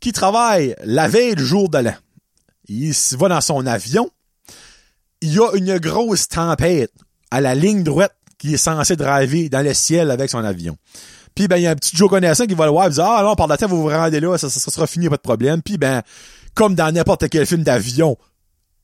qui 0.00 0.12
travaille 0.12 0.76
la 0.84 1.08
veille 1.08 1.34
du 1.34 1.44
jour 1.44 1.68
de 1.68 1.78
l'an. 1.78 1.94
Il 2.68 2.92
va 3.18 3.28
dans 3.28 3.40
son 3.40 3.66
avion. 3.66 4.10
Il 5.20 5.32
y 5.34 5.38
a 5.38 5.50
une 5.54 5.78
grosse 5.78 6.28
tempête 6.28 6.92
à 7.30 7.40
la 7.40 7.54
ligne 7.54 7.82
droite 7.82 8.14
qui 8.38 8.54
est 8.54 8.58
censé 8.58 8.96
driver 8.96 9.48
dans 9.48 9.64
le 9.64 9.72
ciel 9.72 10.10
avec 10.10 10.30
son 10.30 10.44
avion. 10.44 10.76
Puis 11.34 11.48
ben 11.48 11.56
il 11.56 11.62
y 11.62 11.66
a 11.66 11.70
un 11.70 11.76
petit 11.76 11.96
Joe 11.96 12.10
connaissant 12.10 12.44
qui 12.44 12.54
va 12.54 12.66
le 12.66 12.72
voir 12.72 12.88
et 12.88 12.90
dit 12.90 13.00
Ah 13.00 13.22
non, 13.24 13.34
par 13.34 13.46
la 13.46 13.56
tête, 13.56 13.70
vous 13.70 13.80
vous 13.80 13.88
rendez 13.88 14.20
là, 14.20 14.36
ça 14.36 14.50
sera 14.50 14.86
fini, 14.86 15.08
pas 15.08 15.16
de 15.16 15.22
problème. 15.22 15.62
Puis 15.62 15.78
ben, 15.78 16.02
comme 16.54 16.74
dans 16.74 16.92
n'importe 16.92 17.28
quel 17.30 17.46
film 17.46 17.62
d'avion, 17.62 18.18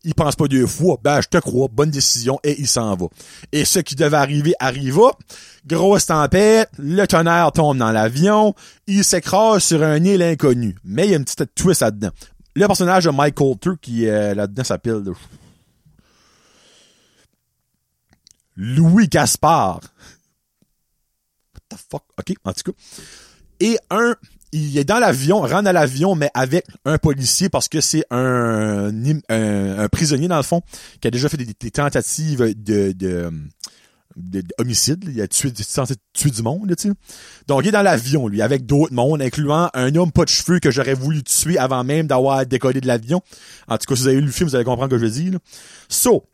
il 0.09 0.15
pense 0.15 0.37
pas 0.37 0.49
deux 0.49 0.67
fois. 0.67 0.99
Ben, 1.05 1.21
je 1.21 1.29
te 1.29 1.37
crois, 1.37 1.69
bonne 1.71 1.91
décision, 1.91 2.41
et 2.43 2.59
il 2.59 2.67
s'en 2.67 2.97
va. 2.97 3.09
Et 3.53 3.67
ce 3.67 3.79
qui 3.79 3.95
devait 3.95 4.17
arriver 4.17 4.55
arriva. 4.59 5.13
Grosse 5.67 6.07
tempête, 6.07 6.71
le 6.79 7.05
tonnerre 7.07 7.53
tombe 7.53 7.77
dans 7.77 7.93
l'avion, 7.93 8.55
il 8.87 9.05
s'écrase 9.05 9.63
sur 9.63 9.83
un 9.83 10.03
île 10.03 10.23
inconnu. 10.23 10.75
Mais 10.83 11.05
il 11.05 11.11
y 11.11 11.13
a 11.13 11.19
une 11.19 11.25
petite 11.25 11.55
twist 11.55 11.83
là-dedans. 11.83 12.09
Le 12.57 12.67
personnage 12.67 13.05
de 13.05 13.11
Mike 13.11 13.35
Coulter, 13.35 13.73
qui 13.83 14.09
euh, 14.09 14.35
là-dedans 14.35 14.65
s'appelle... 14.65 15.03
Louis 18.57 19.09
Gaspard. 19.09 19.81
What 21.55 21.61
the 21.69 21.77
fuck? 21.77 22.05
OK, 22.19 22.35
en 22.45 22.53
tout 22.55 22.73
cas. 22.73 22.79
Et 23.61 23.79
un, 23.91 24.15
il 24.53 24.79
est 24.79 24.85
dans 24.85 24.99
l'avion, 24.99 25.41
rentre 25.41 25.63
dans 25.63 25.73
l'avion, 25.73 26.15
mais 26.15 26.31
avec 26.35 26.65
un 26.85 26.99
policier 26.99 27.49
parce 27.49 27.69
que 27.69 27.81
c'est 27.81 28.05
un, 28.11 28.91
un, 29.29 29.89
prisonnier, 29.89 30.29
dans 30.29 30.37
le 30.37 30.43
fond, 30.43 30.63
qui 31.01 31.09
a 31.09 31.11
déjà 31.11 31.29
fait 31.29 31.37
des, 31.37 31.71
tentatives 31.71 32.55
de, 32.57 32.93
de, 32.93 33.31
de, 34.17 34.43
homicide. 34.59 35.05
Il 35.09 35.21
a 35.21 35.29
tué, 35.29 35.53
tuer 36.13 36.31
du 36.31 36.43
monde, 36.43 36.75
tu. 36.77 36.93
Donc, 37.47 37.63
il 37.65 37.69
est 37.69 37.73
dans 37.73 37.83
l'avion, 37.83 38.29
lui, 38.29 38.43
avec 38.43 38.65
d'autres 38.65 38.93
mondes, 38.93 39.23
incluant 39.23 39.71
un 39.75 39.95
homme 39.95 40.13
pas 40.13 40.25
de 40.25 40.31
cheveux 40.31 40.61
que 40.61 40.71
j'aurais 40.71 40.95
voulu 40.95 41.23
tuer 41.23 41.59
avant 41.59 41.85
même 41.85 42.07
d'avoir 42.07 42.47
décollé 42.47 42.81
de 42.81 42.87
l'avion. 42.87 43.21
En 43.69 43.77
tout 43.77 43.87
cas, 43.87 43.97
si 43.97 44.03
vous 44.03 44.09
avez 44.09 44.21
lu 44.21 44.27
le 44.27 44.33
film, 44.33 44.49
vous 44.49 44.55
allez 44.55 44.65
comprendre 44.65 44.91
ce 44.93 45.01
que 45.01 45.07
je 45.07 45.11
dis, 45.11 45.31
là. 45.31 45.39
So, 45.89 46.25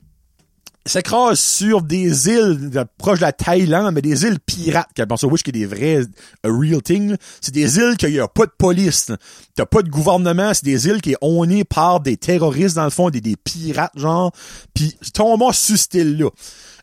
s'écrase 0.86 1.38
sur 1.40 1.82
des 1.82 2.28
îles 2.28 2.70
proches 2.98 3.20
de 3.20 3.24
la 3.24 3.32
Thaïlande, 3.32 3.94
mais 3.94 4.02
des 4.02 4.24
îles 4.24 4.38
pirates, 4.38 4.88
qui 4.94 5.02
ça, 5.02 5.26
oui, 5.26 5.40
qui 5.42 5.50
est 5.50 5.52
des 5.52 5.66
vrais 5.66 6.02
a 6.42 6.48
real 6.48 6.82
thing. 6.82 7.16
C'est 7.40 7.54
des 7.54 7.78
îles 7.78 7.96
qu'il 7.96 8.10
y 8.10 8.20
a 8.20 8.28
pas 8.28 8.46
de 8.46 8.52
police, 8.56 9.10
t'as 9.54 9.66
pas 9.66 9.82
de 9.82 9.88
gouvernement, 9.88 10.52
c'est 10.52 10.64
des 10.64 10.86
îles 10.86 11.00
qui 11.00 11.12
est 11.12 11.18
onées 11.20 11.64
par 11.64 12.00
des 12.00 12.16
terroristes 12.16 12.76
dans 12.76 12.84
le 12.84 12.90
fond, 12.90 13.10
des, 13.10 13.20
des 13.20 13.36
pirates 13.36 13.96
genre. 13.96 14.32
Puis 14.74 14.96
tombons 15.12 15.52
sur 15.52 15.78
cette 15.78 15.94
île-là. 15.94 16.28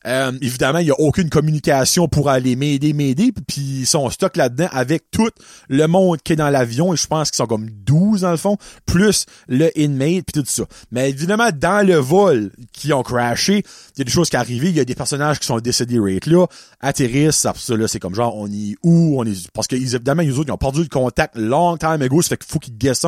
Euh, 0.07 0.31
évidemment, 0.41 0.79
il 0.79 0.85
n'y 0.85 0.91
a 0.91 0.99
aucune 0.99 1.29
communication 1.29 2.07
pour 2.07 2.29
aller 2.29 2.55
m'aider, 2.55 2.93
m'aider, 2.93 3.31
puis 3.47 3.81
ils 3.81 3.85
sont 3.85 4.09
stock 4.09 4.35
là-dedans 4.35 4.67
avec 4.71 5.11
tout 5.11 5.29
le 5.69 5.85
monde 5.85 6.17
qui 6.23 6.33
est 6.33 6.37
dans 6.37 6.49
l'avion, 6.49 6.93
et 6.93 6.97
je 6.97 7.05
pense 7.05 7.29
qu'ils 7.29 7.37
sont 7.37 7.45
comme 7.45 7.69
12 7.69 8.00
dans 8.19 8.31
le 8.31 8.37
fond, 8.37 8.57
plus 8.85 9.25
le 9.47 9.69
inmate, 9.79 10.25
puis 10.25 10.41
tout 10.41 10.43
ça. 10.45 10.63
Mais 10.91 11.09
évidemment, 11.09 11.49
dans 11.53 11.85
le 11.85 11.95
vol 11.95 12.51
qui 12.73 12.91
ont 12.91 13.03
crashé, 13.03 13.63
il 13.95 13.99
y 13.99 14.01
a 14.01 14.03
des 14.03 14.11
choses 14.11 14.29
qui 14.29 14.35
arrivent, 14.35 14.65
il 14.65 14.75
y 14.75 14.79
a 14.79 14.85
des 14.85 14.95
personnages 14.95 15.39
qui 15.39 15.47
sont 15.47 15.59
décédés 15.59 15.99
right 15.99 16.25
là, 16.25 16.47
atterrissent, 16.81 17.37
ça, 17.37 17.53
ça 17.55 17.75
là, 17.77 17.87
c'est 17.87 17.99
comme 17.99 18.15
genre, 18.15 18.35
on 18.35 18.47
est 18.47 18.75
où, 18.83 19.19
on 19.19 19.25
est, 19.25 19.49
parce 19.51 19.67
que 19.67 19.75
évidemment, 19.75 20.23
les 20.23 20.37
autres, 20.37 20.49
ils 20.49 20.53
ont 20.53 20.57
perdu 20.57 20.81
le 20.81 20.89
contact 20.89 21.37
long 21.37 21.77
time 21.77 22.01
ago, 22.01 22.21
ça 22.21 22.29
fait 22.29 22.37
qu'il 22.37 22.51
faut 22.51 22.59
qu'ils 22.59 22.77
guessent 22.77 23.05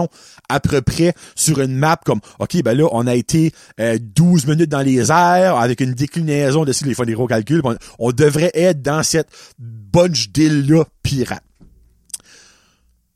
à 0.50 0.60
peu 0.60 0.82
près 0.82 1.14
sur 1.36 1.60
une 1.60 1.76
map 1.76 2.00
comme, 2.06 2.22
ok, 2.40 2.62
ben 2.64 2.78
là, 2.78 2.88
on 2.92 3.08
a 3.08 3.16
été 3.16 3.52
12 3.80 4.46
euh, 4.46 4.52
minutes 4.52 4.70
dans 4.70 4.82
les 4.82 5.12
airs 5.12 5.58
avec 5.58 5.82
une 5.82 5.94
déclinaison 5.94 6.66
de 6.66 6.74
les 6.86 6.94
fois 6.94 7.06
des 7.06 7.14
gros 7.14 7.28
calculs, 7.28 7.62
on, 8.00 8.12
devrait 8.12 8.52
être 8.54 8.82
dans 8.82 9.04
cette 9.04 9.30
bunch 9.60 10.30
d'îles-là 10.30 10.86
pirate. 11.02 11.44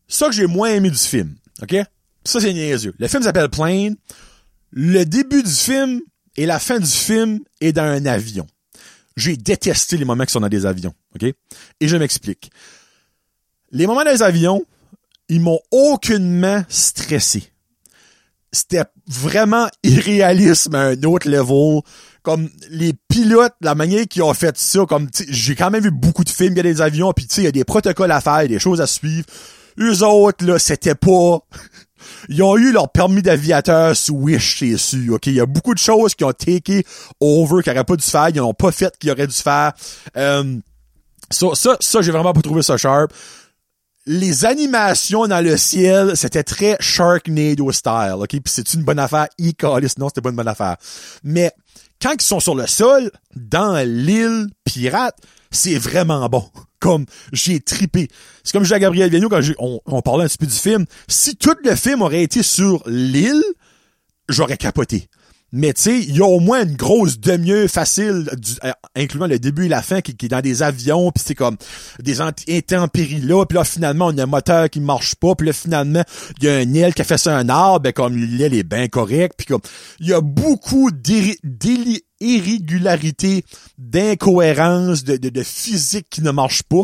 Ça 0.07 0.27
que 0.27 0.33
j'ai 0.33 0.47
moins 0.47 0.69
aimé 0.69 0.89
du 0.89 0.97
film, 0.97 1.35
ok? 1.61 1.75
Ça, 2.23 2.41
c'est 2.41 2.53
niaiseux. 2.53 2.93
Le 2.97 3.07
film 3.07 3.23
s'appelle 3.23 3.49
Plane. 3.49 3.95
Le 4.71 5.05
début 5.05 5.43
du 5.43 5.51
film 5.51 6.01
et 6.35 6.45
la 6.45 6.59
fin 6.59 6.79
du 6.79 6.89
film 6.89 7.39
est 7.61 7.73
dans 7.73 7.83
un 7.83 8.05
avion. 8.05 8.45
J'ai 9.15 9.37
détesté 9.37 9.97
les 9.97 10.05
moments 10.05 10.25
qui 10.25 10.33
sont 10.33 10.41
dans 10.41 10.49
des 10.49 10.65
avions, 10.65 10.93
ok? 11.15 11.23
Et 11.79 11.87
je 11.87 11.97
m'explique. 11.97 12.51
Les 13.71 13.87
moments 13.87 14.03
dans 14.03 14.11
les 14.11 14.21
avions, 14.21 14.63
ils 15.29 15.41
m'ont 15.41 15.59
aucunement 15.71 16.63
stressé. 16.69 17.51
C'était 18.51 18.83
vraiment 19.07 19.67
irréaliste 19.83 20.73
à 20.73 20.79
un 20.79 21.03
autre 21.03 21.29
level 21.29 21.81
comme 22.27 22.49
les 22.69 22.91
pilotes, 23.07 23.55
la 23.61 23.73
manière 23.73 24.05
qu'ils 24.05 24.21
ont 24.21 24.33
fait 24.33 24.57
ça, 24.57 24.85
comme 24.85 25.07
j'ai 25.29 25.55
quand 25.55 25.71
même 25.71 25.81
vu 25.81 25.91
beaucoup 25.91 26.25
de 26.25 26.29
films, 26.29 26.51
il 26.51 26.57
y 26.57 26.59
a 26.59 26.63
des 26.63 26.81
avions, 26.81 27.13
puis 27.13 27.25
tu 27.25 27.35
sais, 27.35 27.41
il 27.41 27.45
y 27.45 27.47
a 27.47 27.53
des 27.53 27.63
protocoles 27.63 28.11
à 28.11 28.19
faire, 28.19 28.45
des 28.49 28.59
choses 28.59 28.81
à 28.81 28.85
suivre. 28.85 29.25
Eux 29.79 30.03
autres, 30.03 30.45
là, 30.45 30.59
c'était 30.59 30.95
pas. 30.95 31.39
Ils 32.29 32.41
ont 32.43 32.57
eu 32.57 32.71
leur 32.71 32.89
permis 32.89 33.21
d'aviateur 33.21 33.95
sous 33.95 34.15
Wish, 34.15 34.59
c'est 34.59 34.77
sûr. 34.77 35.15
OK, 35.15 35.27
il 35.27 35.33
y 35.33 35.41
a 35.41 35.45
beaucoup 35.45 35.73
de 35.73 35.79
choses 35.79 36.15
qui 36.15 36.23
ont 36.23 36.31
take 36.31 36.85
over, 37.19 37.61
qui 37.63 37.69
n'auraient 37.69 37.83
pas 37.83 37.95
dû 37.95 38.05
faire, 38.05 38.29
ils 38.29 38.37
n'ont 38.37 38.53
pas 38.53 38.71
fait 38.71 38.97
qu'ils 38.97 39.11
auraient 39.11 39.27
dû 39.27 39.35
faire. 39.35 39.73
Euh, 40.15 40.57
ça, 41.29 41.47
ça, 41.53 41.77
ça 41.79 42.01
j'ai 42.01 42.11
vraiment 42.11 42.33
pas 42.33 42.41
trouvé 42.41 42.61
ça 42.61 42.77
sharp. 42.77 43.11
Les 44.05 44.45
animations 44.45 45.27
dans 45.27 45.43
le 45.43 45.57
ciel, 45.57 46.15
c'était 46.15 46.43
très 46.43 46.77
Sharknado 46.79 47.71
style, 47.73 48.15
OK? 48.17 48.29
Puis 48.29 48.41
c'est 48.45 48.73
une 48.73 48.83
bonne 48.83 48.99
affaire? 48.99 49.27
e 49.39 49.51
non, 49.97 50.07
c'était 50.07 50.21
pas 50.21 50.29
une 50.29 50.35
bonne 50.37 50.47
affaire. 50.47 50.77
Mais 51.23 51.51
quand 52.01 52.13
ils 52.13 52.21
sont 52.21 52.39
sur 52.39 52.55
le 52.55 52.67
sol, 52.67 53.11
dans 53.35 53.85
l'île 53.85 54.47
pirate, 54.63 55.17
c'est 55.51 55.77
vraiment 55.77 56.27
bon. 56.29 56.43
Comme 56.79 57.05
j'ai 57.33 57.59
tripé. 57.59 58.07
C'est 58.43 58.51
comme 58.53 58.61
je 58.61 58.67
disais 58.67 58.75
à 58.75 58.79
Gabriel 58.79 59.09
Vigneault 59.09 59.29
quand 59.29 59.41
on, 59.57 59.79
on, 59.87 60.01
parlait 60.03 60.25
un 60.25 60.27
petit 60.27 60.37
peu 60.37 60.45
du 60.45 60.53
film. 60.53 60.85
Si 61.07 61.35
tout 61.35 61.55
le 61.63 61.75
film 61.75 62.03
aurait 62.03 62.21
été 62.21 62.43
sur 62.43 62.83
l'île, 62.85 63.43
j'aurais 64.29 64.57
capoté. 64.57 65.09
Mais 65.53 65.71
tu 65.71 65.83
sais, 65.83 65.99
il 65.99 66.17
y 66.17 66.21
a 66.21 66.25
au 66.25 66.41
moins 66.41 66.63
une 66.65 66.75
grosse 66.75 67.19
demi-heure 67.19 67.69
facile, 67.69 68.29
euh, 68.65 68.71
incluant 68.97 69.27
le 69.27 69.39
début 69.39 69.67
et 69.67 69.69
la 69.69 69.81
fin, 69.81 70.01
qui, 70.01 70.11
est 70.11 70.27
dans 70.27 70.41
des 70.41 70.61
avions, 70.61 71.09
puis 71.11 71.23
c'est 71.25 71.35
comme 71.35 71.55
des 71.99 72.19
intempéries 72.19 73.21
là, 73.21 73.45
puis 73.45 73.57
là 73.57 73.63
finalement 73.63 74.07
on 74.07 74.17
a 74.17 74.23
un 74.23 74.27
moteur 74.27 74.69
qui 74.69 74.81
marche 74.81 75.15
pas, 75.15 75.35
puis 75.35 75.47
là 75.47 75.53
finalement 75.53 76.03
il 76.41 76.47
y 76.47 76.49
a 76.49 76.55
un 76.55 76.73
aile 76.73 76.93
qui 76.93 77.01
a 77.01 77.05
fait 77.05 77.17
ça 77.17 77.37
un 77.37 77.47
arbre, 77.47 77.79
ben 77.79 77.93
comme 77.93 78.17
l'aile 78.17 78.55
est 78.55 78.63
bien 78.63 78.89
correcte, 78.89 79.35
puis 79.37 79.45
comme 79.47 79.61
il 80.01 80.07
y 80.07 80.13
a 80.13 80.19
beaucoup 80.19 80.91
d'irrégularités, 82.19 83.43
d'incohérences, 83.77 85.03
de, 85.03 85.17
de, 85.17 85.29
de 85.29 85.43
physique 85.43 86.07
qui 86.09 86.21
ne 86.21 86.31
marche 86.31 86.63
pas. 86.63 86.83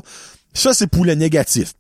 Ça 0.54 0.74
c'est 0.74 0.88
pour 0.88 1.06
le 1.06 1.16
négatif. 1.16 1.74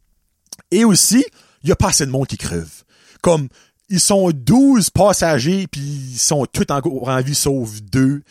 Et 0.71 0.85
aussi, 0.85 1.23
il 1.63 1.69
y 1.69 1.71
a 1.71 1.75
pas 1.75 1.89
assez 1.89 2.05
de 2.05 2.11
monde 2.11 2.27
qui 2.27 2.37
creve. 2.37 2.83
Comme 3.21 3.47
ils 3.89 3.99
sont 3.99 4.31
12 4.31 4.89
passagers, 4.89 5.67
puis 5.67 5.81
ils 5.81 6.17
sont 6.17 6.45
tous 6.45 6.65
en 6.71 7.21
vie, 7.21 7.35
sauf 7.35 7.81
deux. 7.81 8.23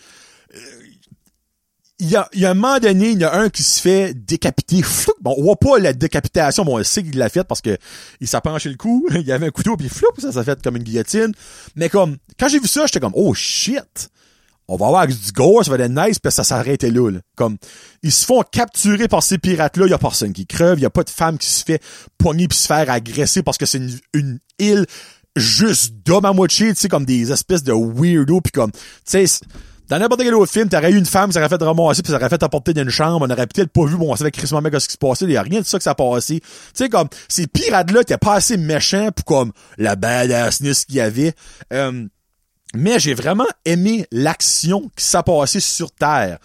Il 1.98 2.11
y, 2.11 2.16
a, 2.16 2.28
y 2.32 2.44
a 2.44 2.50
un 2.50 2.54
moment 2.54 2.80
donné, 2.80 3.11
il 3.11 3.20
y 3.20 3.24
a 3.24 3.32
un 3.32 3.48
qui 3.48 3.62
se 3.62 3.80
fait 3.80 4.12
décapiter. 4.12 4.82
Bon, 5.20 5.37
on 5.38 5.42
voit 5.44 5.56
pas 5.56 5.78
la 5.78 5.92
décapitation, 5.92 6.64
bon, 6.64 6.80
on 6.80 6.82
sait 6.82 7.04
qu'il 7.04 7.16
l'a 7.16 7.28
fait 7.28 7.44
parce 7.44 7.61
que 7.61 7.78
il 8.20 8.26
s'est 8.26 8.40
penché 8.40 8.70
le 8.70 8.74
cou, 8.74 9.06
il 9.14 9.22
y 9.22 9.30
avait 9.30 9.46
un 9.46 9.50
couteau, 9.50 9.76
puis 9.76 9.88
floup, 9.88 10.08
ça 10.18 10.32
s'est 10.32 10.42
fait 10.42 10.61
comme 10.61 10.74
une 10.74 10.82
guillotine. 10.82 11.32
Mais 11.76 11.88
comme, 11.88 12.16
quand 12.40 12.48
j'ai 12.48 12.58
vu 12.58 12.66
ça, 12.66 12.87
j'étais 12.87 12.98
comme, 12.98 13.12
oh 13.14 13.35
shit! 13.35 14.11
On 14.68 14.77
va 14.77 14.87
avoir 14.87 15.07
du 15.07 15.33
gore, 15.35 15.64
ça 15.64 15.70
va 15.70 15.85
être 15.85 15.90
nice, 15.90 16.18
puis 16.18 16.33
ça 16.33 16.44
s'arrêtait 16.44 16.90
là, 16.90 17.11
là. 17.11 17.18
Comme, 17.37 17.57
ils 18.03 18.12
se 18.12 18.25
font 18.25 18.42
capturer 18.42 19.09
par 19.09 19.22
ces 19.22 19.38
pirates-là, 19.38 19.87
il 19.87 19.90
y 19.90 19.94
a 19.94 19.98
personne 19.98 20.33
qui 20.33 20.46
crève, 20.46 20.79
il 20.79 20.83
y 20.83 20.87
a 20.87 20.90
pas 20.90 21.05
de 21.05 21.11
femme 21.11 21.37
qui 21.37 21.48
se 21.48 21.64
fait 21.64 21.83
poigner 22.16 22.48
puis 22.48 22.57
se 22.57 22.66
faire 22.66 22.88
agresser 22.90 23.42
parce 23.42 23.59
que 23.59 23.66
c'est 23.66 23.79
une, 23.79 23.98
une 24.14 24.38
île 24.59 24.87
juste 25.37 25.94
d'hommes 26.05 26.25
à 26.25 26.33
moitié, 26.33 26.68
tu 26.75 26.81
sais, 26.81 26.88
comme 26.88 27.05
des 27.05 27.33
espèces 27.33 27.64
de 27.64 27.72
weirdo, 27.72 28.40
puis 28.40 28.53
comme, 28.53 28.70
tu 28.70 28.81
sais, 29.05 29.27
dans 29.88 29.98
n'importe 29.98 30.22
quel 30.22 30.35
autre 30.35 30.51
film, 30.51 30.68
t'aurais 30.68 30.90
eu 30.90 30.96
une 30.96 31.07
femme 31.07 31.29
qui 31.29 31.35
s'aurait 31.35 31.51
fait 31.51 31.62
ramasser 31.62 32.03
puis 32.03 32.12
ça 32.12 32.18
aurait 32.18 32.31
fait 32.31 32.42
apporter 32.42 32.72
d'une 32.72 32.88
chambre, 32.88 33.27
on 33.27 33.31
aurait 33.31 33.46
peut-être 33.46 33.70
pas 33.70 33.85
vu, 33.85 33.96
bon, 33.96 34.11
on 34.11 34.16
savait 34.16 34.31
Chris 34.31 34.48
Mamet 34.53 34.70
ce 34.81 34.87
qui 34.87 34.94
se 34.94 34.98
passait, 34.98 35.25
il 35.27 35.33
y 35.33 35.37
a 35.37 35.42
rien 35.42 35.61
de 35.61 35.66
ça 35.66 35.77
que 35.77 35.85
ça 35.85 35.94
passé. 35.94 36.40
Tu 36.40 36.48
sais, 36.72 36.88
comme, 36.88 37.09
ces 37.29 37.46
pirates-là, 37.46 38.05
t'es 38.05 38.16
pas 38.16 38.35
assez 38.35 38.57
méchant 38.57 39.11
pour 39.14 39.25
comme, 39.25 39.53
la 39.77 39.96
badassness 39.96 40.87
qu'il 40.87 40.96
y 40.96 41.01
avait. 41.01 41.35
Euh, 41.75 42.07
mais 42.74 42.98
j'ai 42.98 43.14
vraiment 43.14 43.46
aimé 43.64 44.06
l'action 44.11 44.90
qui 44.96 45.04
s'est 45.04 45.22
passée 45.22 45.61
sur 45.61 45.90
Terre. 45.90 46.38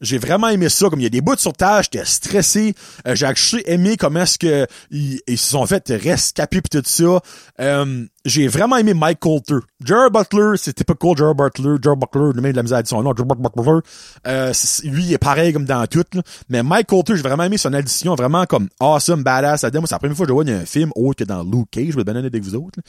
J'ai 0.00 0.18
vraiment 0.18 0.48
aimé 0.48 0.68
ça. 0.68 0.88
Comme 0.88 1.00
il 1.00 1.04
y 1.04 1.06
a 1.06 1.10
des 1.10 1.20
bouts 1.20 1.36
sur 1.36 1.52
Terre, 1.52 1.82
j'étais 1.82 2.04
stressé. 2.04 2.74
Euh, 3.06 3.14
j'ai 3.14 3.72
aimé 3.72 3.96
comment 3.96 4.20
est-ce 4.20 4.38
que 4.38 4.66
ils, 4.90 5.20
se 5.28 5.50
sont 5.50 5.66
fait 5.66 5.88
rescaper 5.88 6.60
pis 6.60 6.68
tout 6.68 6.82
ça. 6.84 7.20
Euh, 7.60 8.04
j'ai 8.24 8.48
vraiment 8.48 8.76
aimé 8.76 8.94
Mike 8.94 9.20
Coulter. 9.20 9.56
Gerard 9.84 10.10
Butler, 10.10 10.56
c'était 10.56 10.84
pas 10.84 10.94
cool, 10.94 11.16
Gerard 11.16 11.34
Butler. 11.34 11.76
Gerard 11.82 11.96
Butler, 11.96 12.32
le 12.34 12.42
même 12.42 12.52
de 12.52 12.56
la 12.56 12.62
misère 12.62 12.78
à 12.78 12.84
son 12.84 13.02
nom. 13.02 13.12
Butler. 13.12 13.80
Euh, 14.26 14.52
lui, 14.84 15.04
il 15.04 15.12
est 15.12 15.18
pareil 15.18 15.52
comme 15.52 15.64
dans 15.64 15.86
tout. 15.86 16.04
Mais 16.48 16.62
Mike 16.62 16.88
Coulter, 16.88 17.16
j'ai 17.16 17.22
vraiment 17.22 17.44
aimé 17.44 17.56
son 17.56 17.72
addition. 17.72 18.14
Vraiment 18.14 18.44
comme 18.44 18.68
awesome, 18.80 19.22
badass. 19.22 19.62
Moi, 19.62 19.82
c'est 19.86 19.92
la 19.92 19.98
première 19.98 20.16
fois 20.16 20.26
que 20.26 20.30
je 20.30 20.34
vois 20.34 20.44
un 20.44 20.66
film 20.66 20.90
autre 20.94 21.24
que 21.24 21.24
dans 21.24 21.42
Luke 21.42 21.68
Cage. 21.70 21.90
Je 21.90 21.96
vais 21.96 22.04
bien 22.04 22.16
avec 22.16 22.42
vous 22.42 22.54
autres. 22.54 22.80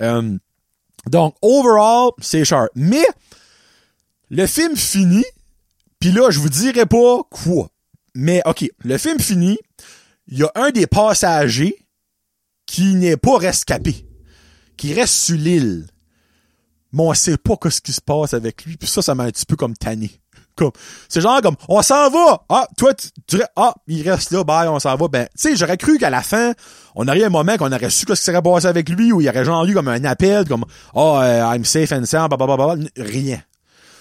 Euh, 0.00 0.36
donc, 1.06 1.34
overall, 1.42 2.10
c'est 2.20 2.44
sharp. 2.44 2.70
Mais, 2.74 3.04
le 4.30 4.46
film 4.46 4.76
finit 4.76 5.24
puis 6.00 6.12
là, 6.12 6.30
je 6.30 6.38
vous 6.38 6.48
dirai 6.48 6.86
pas 6.86 7.22
quoi. 7.30 7.70
Mais 8.14 8.42
OK, 8.46 8.68
le 8.84 8.98
film 8.98 9.18
finit. 9.18 9.58
Il 10.30 10.38
y 10.38 10.42
a 10.42 10.52
un 10.54 10.70
des 10.70 10.86
passagers 10.86 11.86
qui 12.66 12.94
n'est 12.94 13.16
pas 13.16 13.38
rescapé, 13.38 14.06
qui 14.76 14.92
reste 14.92 15.14
sur 15.14 15.36
l'île. 15.36 15.86
Mais 16.92 17.02
on 17.02 17.14
sait 17.14 17.38
pas 17.38 17.56
ce 17.70 17.80
qui 17.80 17.92
se 17.92 18.00
passe 18.00 18.34
avec 18.34 18.64
lui. 18.64 18.76
Puis 18.76 18.88
ça, 18.88 19.00
ça 19.00 19.14
m'a 19.14 19.24
un 19.24 19.30
petit 19.30 19.46
peu 19.46 19.56
comme 19.56 19.76
tanné. 19.76 20.10
C'est 21.08 21.20
genre 21.20 21.40
comme, 21.40 21.56
on 21.68 21.82
s'en 21.82 22.10
va! 22.10 22.42
Ah, 22.48 22.66
toi, 22.76 22.94
tu 22.94 23.08
dirais, 23.28 23.48
ah, 23.56 23.74
il 23.86 24.08
reste 24.08 24.30
là, 24.30 24.44
bye, 24.44 24.68
on 24.68 24.78
s'en 24.78 24.96
va. 24.96 25.08
Ben, 25.08 25.24
tu 25.26 25.30
sais, 25.36 25.56
j'aurais 25.56 25.76
cru 25.76 25.98
qu'à 25.98 26.10
la 26.10 26.22
fin, 26.22 26.52
on 26.94 27.06
aurait 27.08 27.24
un 27.24 27.30
moment 27.30 27.56
qu'on 27.56 27.72
aurait 27.72 27.90
su 27.90 28.06
ce 28.08 28.12
qui 28.12 28.16
serait 28.16 28.42
passé 28.42 28.66
avec 28.66 28.88
lui, 28.88 29.12
où 29.12 29.20
il 29.20 29.24
y 29.24 29.28
aurait 29.28 29.44
genre 29.44 29.64
eu 29.64 29.74
comme 29.74 29.88
un 29.88 30.04
appel, 30.04 30.46
comme, 30.46 30.64
oh, 30.94 31.20
I'm 31.22 31.64
safe 31.64 31.92
and 31.92 32.04
sound, 32.04 32.28
blablabla. 32.28 32.76
Rien. 32.96 33.40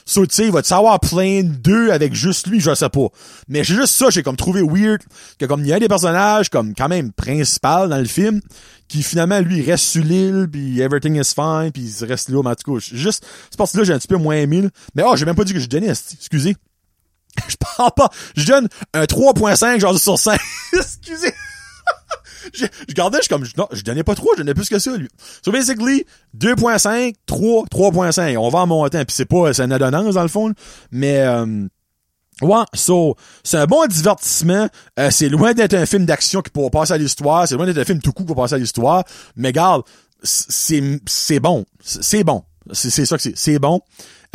So, 0.09 0.25
tu 0.25 0.33
sais, 0.33 0.45
il 0.45 0.51
va 0.51 0.61
te 0.61 0.67
savoir 0.67 0.99
plein 0.99 1.43
deux 1.43 1.91
avec 1.91 2.13
juste 2.13 2.47
lui, 2.47 2.59
je 2.59 2.73
sais 2.73 2.89
pas. 2.89 3.07
Mais 3.47 3.63
c'est 3.63 3.73
juste 3.73 3.93
ça, 3.93 4.09
j'ai 4.09 4.23
comme 4.23 4.37
trouvé 4.37 4.61
weird 4.61 5.01
que 5.37 5.45
comme 5.45 5.61
il 5.61 5.67
y 5.67 5.73
a 5.73 5.79
des 5.79 5.87
personnages 5.87 6.49
comme 6.49 6.73
quand 6.73 6.87
même 6.87 7.11
principal 7.11 7.89
dans 7.89 7.97
le 7.97 8.05
film 8.05 8.41
qui 8.87 9.03
finalement 9.03 9.41
lui 9.41 9.61
reste 9.61 9.83
sur 9.83 10.03
l'île 10.03 10.47
puis 10.49 10.79
everything 10.79 11.19
is 11.19 11.33
fine 11.35 11.71
puis 11.73 11.83
il 11.83 12.05
reste 12.05 12.29
là 12.29 12.39
en 12.39 12.55
tout 12.55 12.79
juste 12.79 13.25
cette 13.49 13.57
partie 13.57 13.75
là 13.75 13.83
j'ai 13.83 13.91
un 13.91 13.99
petit 13.99 14.07
peu 14.07 14.15
moins 14.15 14.35
aimé 14.35 14.61
là. 14.61 14.69
mais 14.95 15.03
oh 15.05 15.17
j'ai 15.17 15.25
même 15.25 15.35
pas 15.35 15.43
dit 15.43 15.53
que 15.53 15.59
je 15.59 15.67
donnais 15.67 15.89
excusez 15.89 16.55
je 17.47 17.55
parle 17.55 17.91
pas. 17.95 18.09
Je 18.35 18.45
donne 18.45 18.67
un 18.93 19.03
3.5 19.03 19.79
genre 19.79 19.99
sur 19.99 20.17
5. 20.17 20.39
Excusez. 20.73 21.33
Je, 22.53 22.65
je 22.87 22.93
gardais, 22.93 23.19
je 23.23 23.29
comme, 23.29 23.43
non, 23.57 23.67
je 23.71 23.81
donnais 23.81 24.03
pas 24.03 24.15
3, 24.15 24.33
je 24.35 24.41
donnais 24.41 24.53
plus 24.53 24.69
que 24.69 24.79
ça, 24.79 24.95
lui. 24.95 25.07
So 25.43 25.51
basically, 25.51 26.05
2.5, 26.37 27.15
3, 27.25 27.65
3.5. 27.65 28.37
On 28.37 28.49
va 28.49 28.59
en 28.59 28.67
montant, 28.67 29.03
puis 29.05 29.15
c'est 29.15 29.25
pas, 29.25 29.53
c'est 29.53 29.63
une 29.63 29.71
adonnance 29.71 30.15
dans 30.15 30.21
le 30.23 30.27
fond, 30.27 30.53
mais, 30.91 31.19
euh, 31.19 31.67
Ouais, 32.41 32.63
so, 32.75 33.15
c'est 33.43 33.57
un 33.57 33.65
bon 33.65 33.87
divertissement. 33.87 34.69
Euh, 34.99 35.09
c'est 35.09 35.27
loin 35.27 35.53
d'être 35.53 35.73
un 35.73 35.87
film 35.87 36.05
d'action 36.05 36.41
qui 36.43 36.51
pourra 36.51 36.69
passer 36.69 36.93
à 36.93 36.97
l'histoire. 36.97 37.47
C'est 37.47 37.55
loin 37.55 37.65
d'être 37.65 37.79
un 37.79 37.83
film 37.83 37.99
tout 37.99 38.11
coup 38.11 38.23
qui 38.23 38.27
pourra 38.27 38.43
passer 38.43 38.55
à 38.55 38.57
l'histoire. 38.59 39.03
Mais 39.35 39.47
regarde, 39.47 39.81
c'est, 40.21 40.83
c'est 41.07 41.39
bon. 41.39 41.65
C'est 41.81 42.23
bon. 42.23 42.43
C'est, 42.73 43.05
ça 43.05 43.17
que 43.17 43.23
c'est. 43.23 43.37
C'est 43.37 43.59
bon. 43.59 43.81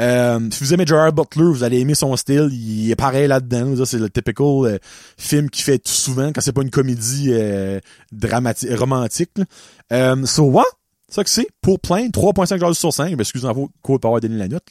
Euh, 0.01 0.40
si 0.51 0.64
vous 0.64 0.75
aimez 0.75 0.87
Gerard 0.87 1.12
Butler, 1.12 1.45
vous 1.45 1.62
allez 1.62 1.81
aimer 1.81 1.95
son 1.95 2.16
style. 2.16 2.49
Il 2.53 2.90
est 2.90 2.97
pareil 2.97 3.29
là-dedans. 3.29 3.85
C'est 3.85 3.99
le 3.99 4.11
typical 4.11 4.47
euh, 4.47 4.79
film 5.16 5.51
qu'il 5.51 5.64
fait 5.64 5.79
tout 5.79 5.92
souvent 5.92 6.33
quand 6.33 6.40
c'est 6.40 6.53
pas 6.53 6.62
une 6.62 6.71
comédie 6.71 7.29
euh, 7.31 7.79
dramatique, 8.11 8.71
romantique. 8.73 9.31
So, 10.25 10.62
c'est 11.09 11.14
ça 11.14 11.25
que 11.25 11.31
c'est. 11.31 11.49
Pour 11.61 11.79
plein, 11.81 12.09
3.5 12.09 12.75
sur 12.75 12.92
5. 12.92 13.11
Ben, 13.11 13.21
excusez-moi, 13.21 13.68
pour 13.83 13.99
avoir 14.03 14.21
donné 14.21 14.37
la 14.37 14.49
note. 14.49 14.66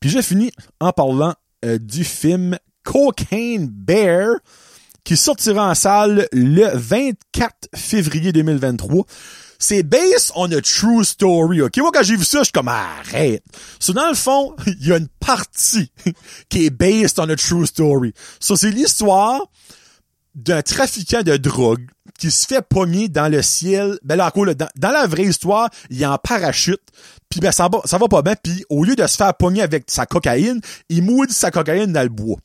Puis 0.00 0.10
j'ai 0.10 0.22
fini 0.22 0.50
en 0.80 0.92
parlant 0.92 1.34
du 1.62 2.04
film 2.04 2.58
Cocaine 2.82 3.68
Bear 3.68 4.36
qui 5.06 5.16
sortira 5.16 5.70
en 5.70 5.74
salle 5.74 6.26
le 6.32 6.66
24 6.74 7.68
février 7.74 8.32
2023. 8.32 9.04
C'est 9.58 9.82
based 9.82 10.32
on 10.34 10.50
a 10.52 10.60
true 10.60 11.04
story, 11.04 11.62
ok? 11.62 11.76
Moi, 11.78 11.90
quand 11.92 12.02
j'ai 12.02 12.16
vu 12.16 12.24
ça, 12.24 12.38
je 12.38 12.44
suis 12.44 12.52
comme, 12.52 12.68
arrête. 12.68 13.42
So, 13.78 13.92
dans 13.92 14.08
le 14.08 14.14
fond, 14.14 14.54
il 14.66 14.86
y 14.86 14.92
a 14.92 14.98
une 14.98 15.08
partie 15.08 15.90
qui 16.48 16.66
est 16.66 16.70
based 16.70 17.18
on 17.18 17.28
a 17.28 17.36
true 17.36 17.66
story. 17.66 18.12
So, 18.40 18.56
c'est 18.56 18.70
l'histoire 18.70 19.40
d'un 20.34 20.60
trafiquant 20.60 21.22
de 21.22 21.36
drogue 21.38 21.86
qui 22.18 22.30
se 22.30 22.46
fait 22.46 22.62
pogner 22.62 23.08
dans 23.08 23.28
le 23.28 23.42
ciel. 23.42 23.98
Ben 24.02 24.16
là, 24.16 24.30
dans, 24.34 24.90
la 24.90 25.06
vraie 25.06 25.24
histoire, 25.24 25.70
il 25.90 26.02
est 26.02 26.06
en 26.06 26.18
parachute. 26.18 26.80
Puis 27.28 27.40
ben 27.40 27.52
ça 27.52 27.68
va, 27.72 27.80
ça 27.84 27.98
va 27.98 28.06
pas 28.06 28.22
bien. 28.22 28.34
Puis 28.40 28.64
au 28.68 28.84
lieu 28.84 28.94
de 28.94 29.06
se 29.06 29.16
faire 29.16 29.34
pogner 29.34 29.62
avec 29.62 29.84
sa 29.88 30.06
cocaïne, 30.06 30.60
il 30.88 31.02
mouille 31.02 31.30
sa 31.30 31.50
cocaïne 31.50 31.92
dans 31.92 32.02
le 32.02 32.08
bois. 32.08 32.36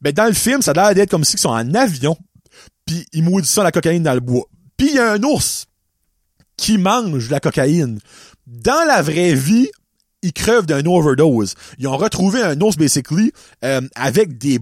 Ben 0.00 0.12
dans 0.12 0.26
le 0.26 0.32
film, 0.32 0.62
ça 0.62 0.70
a 0.70 0.74
l'air 0.74 0.94
d'être 0.94 1.10
comme 1.10 1.24
s'ils 1.24 1.40
sont 1.40 1.50
en 1.50 1.74
avion. 1.74 2.16
Puis 2.86 3.04
il 3.12 3.24
mouille 3.24 3.44
ça 3.44 3.62
la 3.62 3.72
cocaïne 3.72 4.02
dans 4.02 4.14
le 4.14 4.20
bois. 4.20 4.46
Puis 4.76 4.88
il 4.90 4.94
y 4.94 4.98
a 4.98 5.12
un 5.12 5.22
ours 5.22 5.66
qui 6.58 6.76
mange 6.76 7.30
la 7.30 7.40
cocaïne. 7.40 8.00
Dans 8.46 8.86
la 8.86 9.00
vraie 9.00 9.32
vie, 9.32 9.70
il 10.20 10.32
crève 10.34 10.66
d'un 10.66 10.84
overdose. 10.84 11.54
Ils 11.78 11.88
ont 11.88 11.96
retrouvé 11.96 12.42
un 12.42 12.60
ours 12.60 12.76
basically 12.76 13.32
euh, 13.64 13.80
avec 13.94 14.36
des 14.36 14.58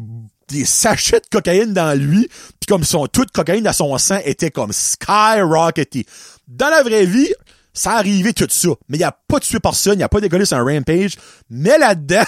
des 0.49 0.65
sachets 0.65 1.21
de 1.21 1.27
cocaïne 1.31 1.73
dans 1.73 1.99
lui, 1.99 2.29
puis 2.29 2.67
comme 2.69 2.85
son 2.85 3.07
toute 3.07 3.33
cocaïne 3.33 3.65
dans 3.65 3.73
son 3.73 3.97
sang 3.99 4.21
était 4.25 4.51
comme 4.51 4.73
skyrockety. 4.73 6.07
Dans 6.47 6.69
la 6.69 6.83
vraie 6.83 7.07
vie, 7.07 7.33
ça 7.73 7.93
arrivait 7.97 8.33
tout 8.33 8.47
ça, 8.49 8.69
mais 8.89 8.97
il 8.97 9.05
a 9.05 9.13
pas 9.13 9.41
tué 9.41 9.59
personne, 9.61 9.99
il 9.99 10.03
a 10.03 10.09
pas 10.09 10.21
décollé 10.21 10.45
sur 10.45 10.57
un 10.57 10.63
rampage, 10.65 11.17
mais 11.51 11.77
là-dedans, 11.79 12.25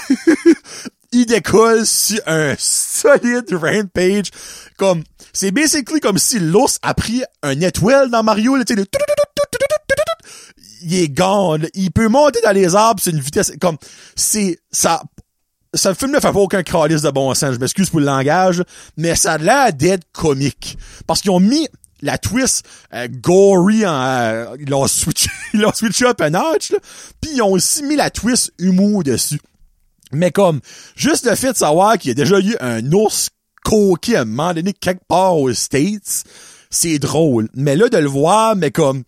il 1.12 1.26
décolle 1.26 1.86
sur 1.86 2.20
un 2.26 2.54
solide 2.58 3.52
rampage, 3.52 4.30
comme, 4.76 5.04
c'est 5.32 5.52
basically 5.52 6.00
comme 6.00 6.18
si 6.18 6.38
l'ours 6.38 6.78
a 6.82 6.94
pris 6.94 7.22
un 7.42 7.60
étoile 7.60 8.10
dans 8.10 8.22
Mario, 8.22 8.62
tu 8.64 8.74
sais, 8.74 8.84
il 10.88 11.02
est 11.02 11.08
gone, 11.08 11.68
il 11.74 11.90
peut 11.90 12.08
monter 12.08 12.40
dans 12.42 12.52
les 12.52 12.74
arbres, 12.74 13.00
c'est 13.02 13.10
une 13.10 13.20
vitesse, 13.20 13.52
comme, 13.60 13.76
c'est, 14.16 14.58
ça, 14.70 15.02
ce 15.74 15.92
film 15.94 16.12
ne 16.12 16.20
fait 16.20 16.32
pas 16.32 16.38
aucun 16.38 16.62
calice 16.62 17.02
de 17.02 17.10
bon 17.10 17.34
sens. 17.34 17.54
Je 17.54 17.58
m'excuse 17.58 17.90
pour 17.90 18.00
le 18.00 18.06
langage, 18.06 18.62
mais 18.96 19.14
ça 19.14 19.32
a 19.32 19.38
l'air 19.38 19.72
d'être 19.72 20.04
comique. 20.12 20.78
Parce 21.06 21.20
qu'ils 21.20 21.30
ont 21.30 21.40
mis 21.40 21.68
la 22.00 22.16
twist 22.16 22.64
euh, 22.94 23.08
gory 23.10 23.84
en 23.86 23.92
euh, 23.92 24.56
ils 24.60 24.68
l'ont 24.68 24.86
switché 24.86 25.30
ils 25.54 25.60
l'ont 25.60 25.72
switché 25.72 26.06
up 26.06 26.20
un 26.20 26.30
notch 26.30 26.72
puis 27.20 27.32
ils 27.34 27.42
ont 27.42 27.50
aussi 27.50 27.82
mis 27.82 27.96
la 27.96 28.08
twist 28.08 28.52
humour 28.58 29.02
dessus 29.02 29.40
mais 30.12 30.30
comme 30.30 30.60
juste 30.94 31.26
le 31.26 31.34
fait 31.34 31.54
de 31.54 31.56
savoir 31.56 31.98
qu'il 31.98 32.10
y 32.10 32.12
a 32.12 32.14
déjà 32.14 32.38
eu 32.38 32.56
un 32.60 32.92
ours 32.92 33.30
coquille 33.64 34.14
à 34.14 34.20
un 34.20 34.26
moment 34.26 34.54
donné 34.54 34.72
quelque 34.74 35.04
part 35.08 35.36
aux 35.38 35.52
States 35.52 36.22
c'est 36.70 37.00
drôle 37.00 37.48
mais 37.54 37.74
là 37.74 37.88
de 37.88 37.98
le 37.98 38.06
voir 38.06 38.54
mais 38.54 38.70
comme 38.70 39.02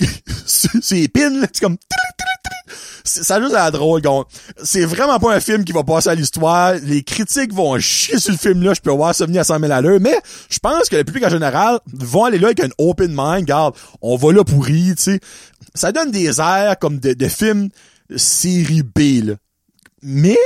c'est 0.46 1.08
pin 1.08 1.30
c'est 1.52 1.60
comme 1.60 1.76
ça 3.04 3.40
juste 3.40 3.52
la 3.52 3.70
drôle. 3.70 4.02
C'est 4.62 4.84
vraiment 4.84 5.18
pas 5.18 5.34
un 5.34 5.40
film 5.40 5.64
qui 5.64 5.72
va 5.72 5.82
passer 5.82 6.10
à 6.10 6.14
l'histoire. 6.14 6.74
Les 6.82 7.02
critiques 7.02 7.52
vont 7.52 7.78
chier 7.78 8.18
sur 8.18 8.32
le 8.32 8.38
film-là. 8.38 8.74
Je 8.74 8.80
peux 8.80 8.90
voir 8.90 9.14
ça 9.14 9.26
venir 9.26 9.40
à 9.40 9.44
100 9.44 9.58
000 9.60 9.72
à 9.72 9.80
l'heure. 9.80 10.00
Mais 10.00 10.16
je 10.48 10.58
pense 10.58 10.88
que 10.88 10.96
le 10.96 11.04
public 11.04 11.24
en 11.24 11.30
général 11.30 11.80
vont 11.92 12.24
aller 12.24 12.38
là 12.38 12.48
avec 12.48 12.60
un 12.60 12.68
open 12.78 13.10
mind. 13.10 13.42
Regarde, 13.42 13.74
on 14.02 14.16
va 14.16 14.32
là 14.32 14.44
pour 14.44 14.64
rire, 14.64 14.94
tu 14.96 15.02
sais. 15.02 15.20
Ça 15.74 15.92
donne 15.92 16.10
des 16.10 16.40
airs 16.40 16.78
comme 16.78 16.98
de, 16.98 17.12
de 17.12 17.28
films 17.28 17.68
série 18.16 18.82
B, 18.82 19.24
là. 19.24 19.34
Mais 20.02 20.38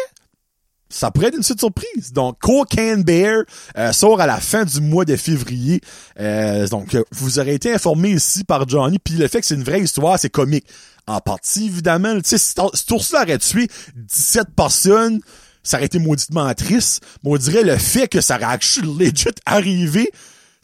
ça 0.95 1.11
pourrait 1.11 1.29
être 1.29 1.37
une 1.37 1.43
suite 1.43 1.59
surprise. 1.59 2.13
Donc, 2.13 2.39
Cocaine 2.39 3.03
Bear 3.03 3.43
euh, 3.77 3.93
sort 3.93 4.21
à 4.21 4.27
la 4.27 4.39
fin 4.39 4.65
du 4.65 4.81
mois 4.81 5.05
de 5.05 5.17
février. 5.17 5.81
Euh, 6.21 6.69
donc, 6.69 6.97
vous 7.11 7.39
aurez 7.41 7.55
été 7.55 7.75
informé 7.75 8.11
ici 8.11 8.45
par 8.45 8.69
Johnny. 8.69 8.99
Puis 8.99 9.15
le 9.15 9.27
fait 9.27 9.41
que 9.41 9.47
c'est 9.47 9.57
une 9.57 9.65
vraie 9.65 9.81
histoire, 9.81 10.19
c'est 10.19 10.31
comique. 10.31 10.67
En 11.07 11.21
partie, 11.21 11.67
évidemment. 11.67 12.15
Tu 12.21 12.39
sais, 12.39 12.39
si 12.39 12.93
ours-là 12.93 13.25
aurait 13.25 13.39
tué 13.39 13.69
17 13.97 14.49
personnes, 14.57 15.21
ça 15.63 15.77
aurait 15.79 15.87
été 15.87 15.99
mauditement 15.99 16.53
triste. 16.55 17.05
Mais 17.23 17.33
on 17.33 17.37
dirait 17.37 17.65
le 17.65 17.77
fait 17.77 18.07
que 18.09 18.21
ça 18.21 18.37
aurait 18.37 18.45
actually 18.45 18.89
legit 19.11 19.27
arrivé, 19.45 20.11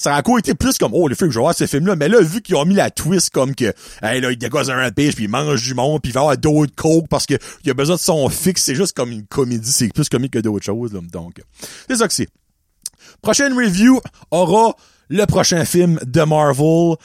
ça 0.01 0.17
a 0.17 0.23
quoi 0.23 0.39
été 0.39 0.55
plus 0.55 0.79
comme 0.79 0.93
oh 0.95 1.09
le 1.09 1.15
film 1.15 1.31
je 1.31 1.39
vais 1.39 1.43
voir 1.43 1.55
ce 1.55 1.67
film 1.67 1.87
là 1.87 1.95
mais 1.95 2.09
là 2.09 2.23
vu 2.23 2.41
qu'ils 2.41 2.57
ont 2.57 2.65
mis 2.65 2.75
la 2.75 2.91
twist 2.91 3.29
comme 3.31 3.55
que 3.55 3.75
hey 4.03 4.23
là 4.23 4.31
il 4.31 4.39
dégosse 4.39 4.71
un 4.71 4.83
rampage 4.83 5.15
puis 5.15 5.25
il 5.25 5.31
mange 5.31 5.63
du 5.63 5.75
monde 5.75 6.01
puis 6.01 6.11
il 6.11 6.15
va 6.15 6.21
avoir 6.21 6.39
d'autres 6.39 6.75
coke 6.75 7.07
parce 7.11 7.27
que 7.27 7.35
il 7.65 7.71
a 7.71 7.75
besoin 7.75 7.97
de 7.97 8.01
son 8.01 8.27
fixe 8.31 8.63
c'est 8.63 8.75
juste 8.75 8.97
comme 8.97 9.13
une 9.13 9.27
comédie 9.27 9.71
c'est 9.71 9.93
plus 9.93 10.09
comique 10.09 10.33
que 10.33 10.39
d'autres 10.39 10.65
choses 10.65 10.95
là. 10.95 11.01
donc 11.13 11.43
c'est 11.87 11.97
ça 11.97 12.09
que 12.09 12.15
c'est 12.15 12.29
prochaine 13.21 13.53
review 13.53 14.01
aura 14.31 14.75
le 15.11 15.27
prochain 15.27 15.67
film 15.67 16.01
de 16.07 16.23
Marvel 16.23 16.97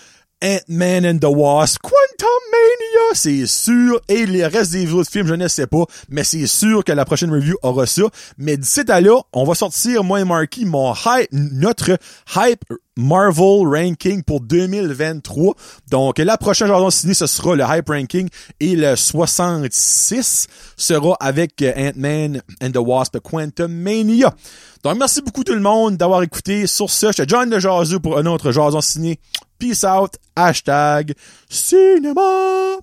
Ant-Man 0.43 1.05
and 1.05 1.19
the 1.19 1.29
Wasp, 1.29 1.79
Quantum 1.81 2.29
Mania, 2.51 3.13
c'est 3.13 3.47
sûr. 3.47 3.99
Et 4.09 4.25
les 4.25 4.45
restes 4.45 4.73
des 4.73 4.91
autres 4.91 5.09
films, 5.09 5.27
je 5.27 5.33
ne 5.33 5.47
sais 5.47 5.65
pas, 5.65 5.85
mais 6.09 6.23
c'est 6.23 6.45
sûr 6.45 6.83
que 6.83 6.91
la 6.91 7.05
prochaine 7.05 7.31
review 7.31 7.55
aura 7.63 7.85
ça. 7.85 8.03
Mais 8.37 8.57
d'ici 8.57 8.81
là, 8.85 9.21
on 9.33 9.43
va 9.45 9.55
sortir, 9.55 10.03
moi 10.03 10.19
et 10.19 10.25
Marky, 10.25 10.65
mon 10.65 10.93
hype, 10.93 11.29
notre 11.31 11.97
hype 12.35 12.65
Marvel 12.97 13.67
Ranking 13.67 14.23
pour 14.23 14.41
2023. 14.41 15.53
Donc, 15.89 16.17
la 16.19 16.37
prochaine 16.37 16.67
journée 16.67 16.91
ciné, 16.91 17.13
ce 17.13 17.27
sera 17.27 17.55
le 17.55 17.63
Hype 17.67 17.89
Ranking 17.89 18.29
et 18.59 18.75
le 18.75 18.95
66 18.95 20.47
sera 20.77 21.15
avec 21.19 21.61
Ant-Man 21.61 22.41
and 22.61 22.71
the 22.71 22.77
Wasp 22.77 23.19
Quantum 23.19 23.71
Mania. 23.71 24.33
Donc, 24.83 24.97
merci 24.97 25.21
beaucoup 25.21 25.43
tout 25.43 25.53
le 25.53 25.61
monde 25.61 25.97
d'avoir 25.97 26.23
écouté. 26.23 26.67
Sur 26.67 26.89
ce, 26.89 27.11
je 27.11 27.23
te 27.23 27.29
John 27.29 27.49
de 27.49 27.59
Jazu 27.59 27.99
pour 27.99 28.17
un 28.17 28.25
autre 28.25 28.51
Jason 28.51 28.81
ciné. 28.81 29.19
Peace 29.57 29.83
out. 29.83 30.13
Hashtag 30.35 31.13
cinéma. 31.49 32.79